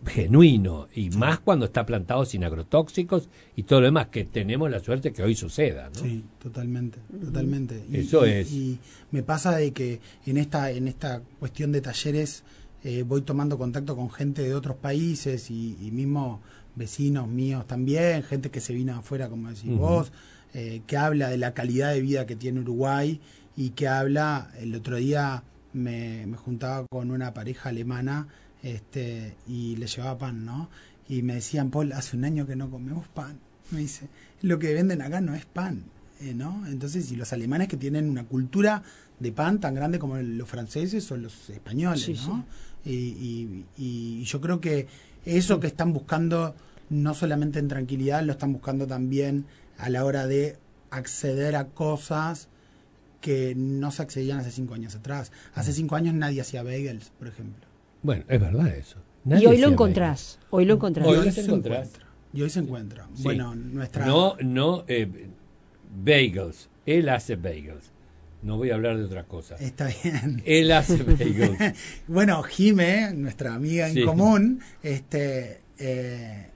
genuino 0.07 0.89
y 0.95 1.11
más 1.11 1.41
cuando 1.41 1.67
está 1.67 1.85
plantado 1.85 2.25
sin 2.25 2.45
agrotóxicos 2.45 3.29
y 3.57 3.65
todo 3.65 3.81
lo 3.81 3.87
demás 3.87 4.09
que 4.09 4.25
tenemos 4.25 4.71
la 4.71 4.81
suerte 4.81 5.13
que 5.13 5.23
hoy 5.23 5.35
suceda 5.35 5.91
¿no? 5.95 6.01
sí 6.01 6.25
totalmente 6.39 6.99
totalmente. 7.21 7.85
Eso 7.93 8.25
es. 8.25 8.53
y 8.53 8.79
me 9.11 9.23
pasa 9.23 9.57
de 9.57 9.73
que 9.73 10.01
en 10.27 10.37
esta 10.37 10.71
en 10.71 10.89
esta 10.89 11.23
cuestión 11.39 11.73
de 11.73 11.81
talleres 11.81 12.45
eh, 12.85 13.03
voy 13.03 13.23
tomando 13.23 13.57
contacto 13.59 13.97
con 13.97 14.11
gente 14.11 14.43
de 14.43 14.55
otros 14.55 14.77
países 14.77 15.51
y, 15.51 15.91
mismo 15.93 16.41
vecinos 16.77 17.29
míos 17.29 17.67
también 17.67 18.23
gente 18.23 18.51
que 18.51 18.61
se 18.61 18.73
vino 18.73 18.95
afuera 18.95 19.29
como 19.29 19.49
decís 19.49 19.77
vos 19.77 20.13
eh, 20.55 20.83
que 20.87 20.97
habla 20.97 21.31
de 21.31 21.39
la 21.39 21.53
calidad 21.53 21.93
de 21.93 22.01
vida 22.01 22.27
que 22.27 22.37
tiene 22.37 22.61
Uruguay 22.61 23.21
y 23.57 23.71
que 23.71 23.89
habla, 23.89 24.51
el 24.59 24.75
otro 24.75 24.97
día 24.97 25.43
me, 25.73 26.27
juntaba 26.37 26.87
con 26.91 27.11
una 27.11 27.35
pareja 27.35 27.71
alemana 27.71 28.29
este, 28.65 29.37
y 29.47 29.77
le 29.77 29.87
llevaba 29.87 30.19
pan, 30.19 30.45
¿no? 30.45 30.71
Y 31.07 31.23
me 31.23 31.35
decían, 31.35 31.71
Paul, 31.71 31.93
hace 31.93 32.17
un 32.17 32.25
año 32.25 32.47
que 32.47 32.57
no 32.57 32.71
comemos 32.71 33.07
pan. 33.09 33.39
Me 33.71 33.81
dice, 33.81 34.09
lo 34.43 34.59
que 34.59 34.73
venden 34.73 35.03
acá 35.03 35.21
no 35.21 35.35
es 35.35 35.45
pan, 35.45 35.85
eh, 36.21 36.35
¿no? 36.35 36.67
Entonces, 36.67 37.11
y 37.13 37.17
los 37.17 37.33
alemanes 37.33 37.69
que 37.69 37.77
tienen 37.77 38.09
una 38.09 38.25
cultura 38.25 38.83
de 39.21 39.33
pan 39.33 39.61
tan 39.61 39.75
grande 39.75 39.99
como 39.99 40.17
los 40.17 40.49
franceses 40.49 41.11
o 41.13 41.17
los 41.17 41.51
españoles, 41.51 42.27
¿no? 42.27 42.45
Y, 42.85 43.65
y, 43.79 44.23
yo 44.25 44.41
creo 44.41 44.61
que 44.61 44.87
eso 45.25 45.61
que 45.61 45.67
están 45.67 45.93
buscando, 45.93 46.55
no 46.91 47.15
solamente 47.15 47.59
en 47.59 47.69
tranquilidad, 47.69 48.23
lo 48.23 48.33
están 48.33 48.53
buscando 48.53 48.87
también 48.87 49.47
a 49.79 49.89
la 49.89 50.05
hora 50.05 50.27
de 50.27 50.59
acceder 50.91 51.57
a 51.57 51.69
cosas 51.69 52.49
que 53.21 53.55
no 53.55 53.91
se 53.91 54.03
accedían 54.03 54.41
hace 54.41 54.51
cinco 54.51 54.75
años 54.75 54.95
atrás. 54.95 55.33
Hace 55.55 55.71
mm. 55.71 55.75
cinco 55.75 55.97
años 55.97 56.15
nadie 56.15 56.43
hacía 56.43 56.63
bagels, 56.63 57.11
por 57.19 57.29
ejemplo. 57.29 57.74
Bueno, 58.05 58.25
es 58.29 58.41
verdad 58.41 58.69
eso. 58.69 58.99
y 59.25 59.47
hoy 59.47 59.59
lo 59.59 59.69
encontrás. 59.69 60.39
Hoy 60.51 60.67
lo 60.67 60.75
encontrás. 60.75 61.09
Hoy, 61.09 61.33
se 61.33 61.41
encuentra. 61.41 61.85
Y 62.33 62.43
hoy 62.43 62.51
se 62.51 62.61
encuentra. 62.61 63.09
Bueno, 63.23 63.55
nuestra... 63.55 64.07
No, 64.07 64.37
no, 64.41 64.85
eh, 64.87 65.29
bagels. 66.05 66.69
Él 66.85 67.09
hace 67.09 67.37
bagels. 67.37 67.91
No 68.43 68.59
voy 68.59 68.71
a 68.71 68.75
hablar 68.75 68.99
de 68.99 69.05
otras 69.05 69.25
cosas. 69.25 69.61
Está 69.63 69.91
bien. 70.03 70.43
Él 70.45 70.71
hace 70.71 71.03
bagels. 71.03 71.59
bueno, 72.07 72.43
Jime, 72.43 73.15
nuestra 73.15 73.55
amiga 73.55 73.89
en 73.89 74.05
común, 74.05 74.61
este... 74.83 75.61
Eh, 75.79 76.51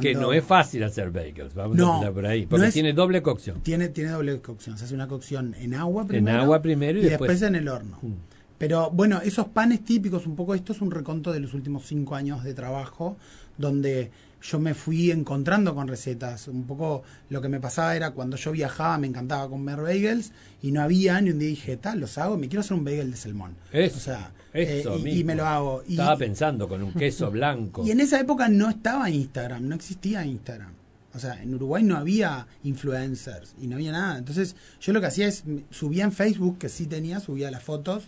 que 0.00 0.14
no 0.14 0.32
es 0.32 0.44
fácil 0.44 0.82
hacer 0.84 1.10
bagels, 1.10 1.54
vamos 1.54 1.78
a 1.78 1.94
empezar 1.94 2.12
por 2.12 2.26
ahí, 2.26 2.44
porque 2.44 2.70
tiene 2.70 2.92
doble 2.92 3.22
cocción. 3.22 3.62
Tiene, 3.62 3.88
tiene 3.88 4.10
doble 4.10 4.38
cocción, 4.42 4.76
se 4.76 4.84
hace 4.84 4.94
una 4.94 5.08
cocción 5.08 5.54
en 5.58 5.72
agua 5.72 6.06
primero, 6.06 6.36
en 6.36 6.42
agua 6.42 6.60
primero 6.60 6.98
y, 6.98 7.04
después... 7.04 7.40
en 7.40 7.54
el 7.54 7.68
horno. 7.68 7.98
Mm. 8.02 8.12
Pero 8.58 8.90
bueno, 8.90 9.20
esos 9.22 9.46
panes 9.48 9.84
típicos, 9.84 10.26
un 10.26 10.34
poco 10.34 10.54
esto 10.54 10.72
es 10.72 10.80
un 10.80 10.90
reconto 10.90 11.32
de 11.32 11.40
los 11.40 11.54
últimos 11.54 11.86
cinco 11.86 12.16
años 12.16 12.42
de 12.42 12.54
trabajo, 12.54 13.16
donde 13.56 14.10
yo 14.42 14.58
me 14.58 14.74
fui 14.74 15.10
encontrando 15.10 15.74
con 15.74 15.88
recetas. 15.88 16.48
Un 16.48 16.64
poco 16.64 17.02
lo 17.30 17.40
que 17.40 17.48
me 17.48 17.60
pasaba 17.60 17.94
era 17.94 18.10
cuando 18.10 18.36
yo 18.36 18.52
viajaba 18.52 18.98
me 18.98 19.06
encantaba 19.06 19.48
comer 19.48 19.80
bagels 19.80 20.32
y 20.62 20.72
no 20.72 20.82
había, 20.82 21.20
y 21.20 21.30
un 21.30 21.38
día 21.38 21.48
dije, 21.48 21.76
tal, 21.76 22.00
los 22.00 22.18
hago, 22.18 22.36
me 22.36 22.48
quiero 22.48 22.60
hacer 22.60 22.76
un 22.76 22.84
bagel 22.84 23.10
de 23.12 23.16
salmón. 23.16 23.56
o 23.72 23.98
sea, 23.98 24.32
eh, 24.54 24.84
y, 25.04 25.24
me 25.24 25.34
lo 25.34 25.46
hago. 25.46 25.82
Estaba 25.82 26.16
pensando 26.16 26.68
con 26.68 26.82
un 26.82 26.92
queso 26.92 27.30
blanco. 27.30 27.84
Y 27.86 27.90
en 27.90 28.00
esa 28.00 28.18
época 28.20 28.48
no 28.48 28.68
estaba 28.68 29.08
Instagram, 29.08 29.68
no 29.68 29.74
existía 29.74 30.24
Instagram. 30.24 30.77
O 31.18 31.20
sea, 31.20 31.42
en 31.42 31.52
Uruguay 31.52 31.82
no 31.82 31.96
había 31.96 32.46
influencers 32.62 33.54
y 33.60 33.66
no 33.66 33.74
había 33.74 33.90
nada. 33.92 34.18
Entonces, 34.18 34.54
yo 34.80 34.92
lo 34.92 35.00
que 35.00 35.08
hacía 35.08 35.26
es 35.26 35.42
subía 35.70 36.04
en 36.04 36.12
Facebook, 36.12 36.58
que 36.58 36.68
sí 36.68 36.86
tenía, 36.86 37.18
subía 37.18 37.50
las 37.50 37.64
fotos. 37.64 38.04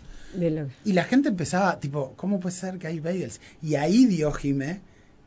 Y 0.85 0.93
la 0.93 1.03
gente 1.03 1.27
empezaba, 1.29 1.77
tipo, 1.79 2.13
¿cómo 2.15 2.39
puede 2.39 2.55
ser 2.55 2.77
que 2.77 2.87
hay 2.87 3.01
bagels? 3.01 3.41
Y 3.61 3.75
ahí 3.75 4.05
dio 4.05 4.31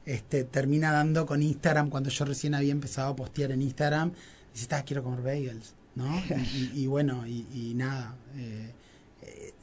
este, 0.06 0.44
termina 0.44 0.92
dando 0.92 1.26
con 1.26 1.42
Instagram 1.42 1.90
cuando 1.90 2.08
yo 2.10 2.24
recién 2.24 2.54
había 2.54 2.72
empezado 2.72 3.12
a 3.12 3.16
postear 3.16 3.52
en 3.52 3.60
Instagram. 3.60 4.12
Dice, 4.54 4.66
ah, 4.74 4.82
quiero 4.82 5.02
comer 5.02 5.22
bagels, 5.22 5.74
¿no? 5.94 6.22
y, 6.74 6.86
bueno, 6.86 7.26
y, 7.26 7.72
nada. 7.74 8.16
Eh, 8.36 8.72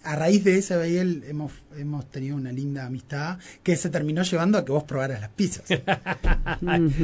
a 0.04 0.16
raíz 0.16 0.44
de 0.44 0.58
ese 0.58 0.76
bagel 0.76 1.24
hemos, 1.28 1.52
hemos 1.78 2.10
tenido 2.10 2.36
una 2.36 2.52
linda 2.52 2.86
amistad 2.86 3.38
que 3.62 3.76
se 3.76 3.90
terminó 3.90 4.24
llevando 4.24 4.58
a 4.58 4.66
que 4.66 4.72
vos 4.72 4.84
probaras 4.84 5.22
las 5.22 5.30
pizzas. 5.30 5.66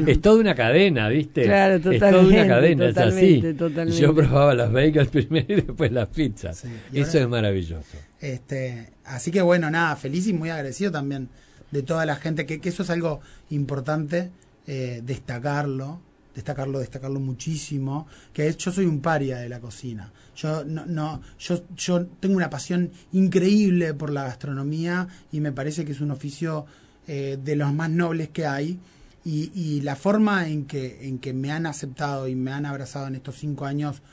es 0.08 0.22
toda 0.22 0.40
una 0.40 0.56
cadena, 0.56 1.08
¿viste? 1.10 1.44
Claro, 1.44 1.80
totalmente. 1.80 2.06
Es 2.06 2.12
toda 2.12 2.24
una 2.24 2.48
cadena, 2.48 2.86
es 2.88 2.98
así. 2.98 4.00
Yo 4.00 4.16
probaba 4.16 4.56
las 4.56 4.72
bagels 4.72 5.10
primero 5.12 5.46
y 5.50 5.62
después 5.62 5.92
las 5.92 6.08
pizzas. 6.08 6.64
Eso 6.92 7.20
es 7.20 7.28
maravilloso. 7.28 7.98
Este, 8.20 8.90
así 9.06 9.30
que 9.30 9.42
bueno, 9.42 9.70
nada, 9.70 9.96
feliz 9.96 10.28
y 10.28 10.34
muy 10.34 10.50
agradecido 10.50 10.92
también 10.92 11.30
de 11.70 11.84
toda 11.84 12.06
la 12.06 12.16
gente, 12.16 12.46
que, 12.46 12.60
que 12.60 12.70
eso 12.70 12.82
es 12.82 12.90
algo 12.90 13.22
importante 13.50 14.32
eh, 14.66 15.02
destacarlo, 15.04 16.02
destacarlo, 16.38 16.78
destacarlo 16.78 17.20
muchísimo, 17.20 18.06
que 18.32 18.48
es, 18.48 18.58
yo 18.58 18.72
soy 18.72 18.86
un 18.86 19.02
paria 19.02 19.40
de 19.40 19.50
la 19.50 19.60
cocina. 19.60 20.14
Yo 20.36 20.64
no, 20.64 20.86
no, 20.86 21.20
yo, 21.40 21.64
yo 21.76 22.06
tengo 22.06 22.36
una 22.36 22.52
pasión 22.52 22.92
increíble 23.12 23.96
por 23.96 24.12
la 24.12 24.26
gastronomía 24.26 25.08
y 25.32 25.40
me 25.42 25.52
parece 25.52 25.84
que 25.84 25.94
es 25.94 26.00
un 26.00 26.12
oficio 26.12 26.68
eh, 27.08 27.40
de 27.44 27.56
los 27.56 27.74
más 27.74 27.90
nobles 27.90 28.30
que 28.30 28.46
hay. 28.46 28.80
Y, 29.26 29.52
y, 29.56 29.82
la 29.82 29.96
forma 29.96 30.48
en 30.48 30.66
que, 30.66 31.08
en 31.08 31.18
que 31.18 31.34
me 31.34 31.52
han 31.52 31.66
aceptado 31.66 32.28
y 32.28 32.36
me 32.36 32.52
han 32.52 32.68
abrazado 32.68 33.08
en 33.08 33.16
estos 33.16 33.36
cinco 33.36 33.66
años 33.66 34.04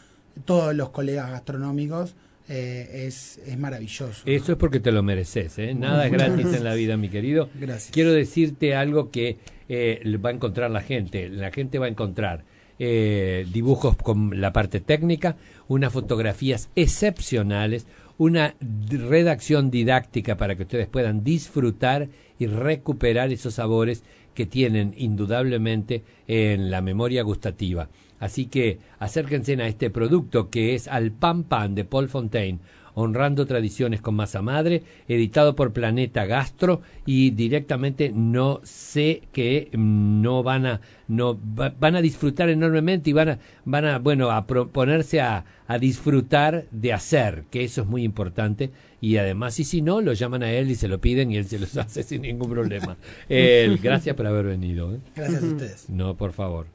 todos 0.47 0.75
los 0.75 0.91
colegas 0.91 1.31
gastronómicos 1.31 2.15
eh, 2.49 3.07
es, 3.07 3.39
es, 3.47 3.59
maravilloso. 3.59 4.23
Eso 4.27 4.53
es 4.53 4.59
porque 4.59 4.81
te 4.81 4.93
lo 4.93 5.03
mereces, 5.03 5.59
¿eh? 5.59 5.75
Nada 5.75 6.07
es 6.07 6.13
gratis 6.13 6.47
en 6.53 6.65
la 6.65 6.75
vida, 6.75 6.97
mi 6.97 7.09
querido. 7.09 7.49
Gracias. 7.55 7.91
Quiero 7.91 8.13
decirte 8.13 8.75
algo 8.75 9.11
que 9.11 9.39
eh, 9.69 10.03
va 10.23 10.31
a 10.31 10.33
encontrar 10.33 10.71
la 10.71 10.83
gente. 10.83 11.29
La 11.29 11.51
gente 11.51 11.79
va 11.79 11.87
a 11.87 11.89
encontrar 11.89 12.45
dibujos 12.77 13.97
con 13.97 14.41
la 14.41 14.53
parte 14.53 14.81
técnica, 14.81 15.37
unas 15.69 15.93
fotografías 15.93 16.71
excepcionales, 16.75 17.87
una 18.19 18.57
redacción 18.89 19.71
didáctica 19.71 20.37
para 20.37 20.57
que 20.57 20.65
ustedes 20.65 20.89
puedan 20.89 21.25
disfrutar 21.25 22.09
y 22.39 22.47
recuperar 22.47 23.33
esos 23.33 23.55
sabores 23.55 24.03
que 24.35 24.47
tienen 24.47 24.93
indudablemente 24.97 26.03
en 26.27 26.71
la 26.71 26.81
memoria 26.81 27.23
gustativa. 27.23 27.89
Así 28.25 28.47
que 28.47 28.79
acérquense 29.01 29.53
a 29.61 29.69
este 29.69 29.91
producto 29.91 30.49
que 30.49 30.75
es 30.75 30.89
Al 30.89 31.13
Pan 31.13 31.45
Pan 31.45 31.75
de 31.75 31.85
Paul 31.85 32.09
Fontaine, 32.09 32.59
honrando 32.95 33.45
tradiciones 33.45 34.01
con 34.01 34.15
masa 34.15 34.41
madre, 34.41 34.83
editado 35.09 35.55
por 35.55 35.75
Planeta 35.75 36.25
Gastro 36.25 36.81
y 37.05 37.33
directamente 37.33 38.13
no 38.15 38.63
sé 38.65 39.25
que 39.31 39.69
no 39.75 40.43
van 40.43 40.65
a 40.65 40.81
no 41.07 41.39
van 41.39 41.97
a 41.97 42.01
disfrutar 42.01 42.49
enormemente 42.49 43.11
y 43.11 43.13
van 43.13 43.29
a 43.29 43.39
van 43.67 43.85
a 43.85 43.99
bueno 43.99 44.31
a 44.31 44.47
ponerse 44.47 45.21
a, 45.21 45.45
a 45.67 45.79
disfrutar 45.79 46.65
de 46.71 46.95
hacer, 46.95 47.45
que 47.51 47.63
eso 47.63 47.83
es 47.83 47.87
muy 47.87 48.05
importante 48.05 48.71
y 49.03 49.19
además 49.19 49.61
y 49.61 49.65
si 49.65 49.83
no 49.83 50.01
lo 50.01 50.15
llaman 50.15 50.45
a 50.45 50.51
él 50.51 50.71
y 50.71 50.77
se 50.77 50.89
lo 50.89 50.99
piden 50.99 51.31
y 51.31 51.37
él 51.37 51.45
se 51.45 51.59
los 51.59 51.77
hace 51.77 52.03
sin 52.03 52.23
ningún 52.23 52.49
problema. 52.49 52.97
gracias 53.29 54.17
por 54.17 54.27
haber 54.27 54.47
venido. 54.47 54.95
¿eh? 54.95 55.01
Gracias 55.15 55.43
a 55.43 55.47
ustedes. 55.47 55.91
No, 55.91 56.17
por 56.17 56.33
favor. 56.33 56.74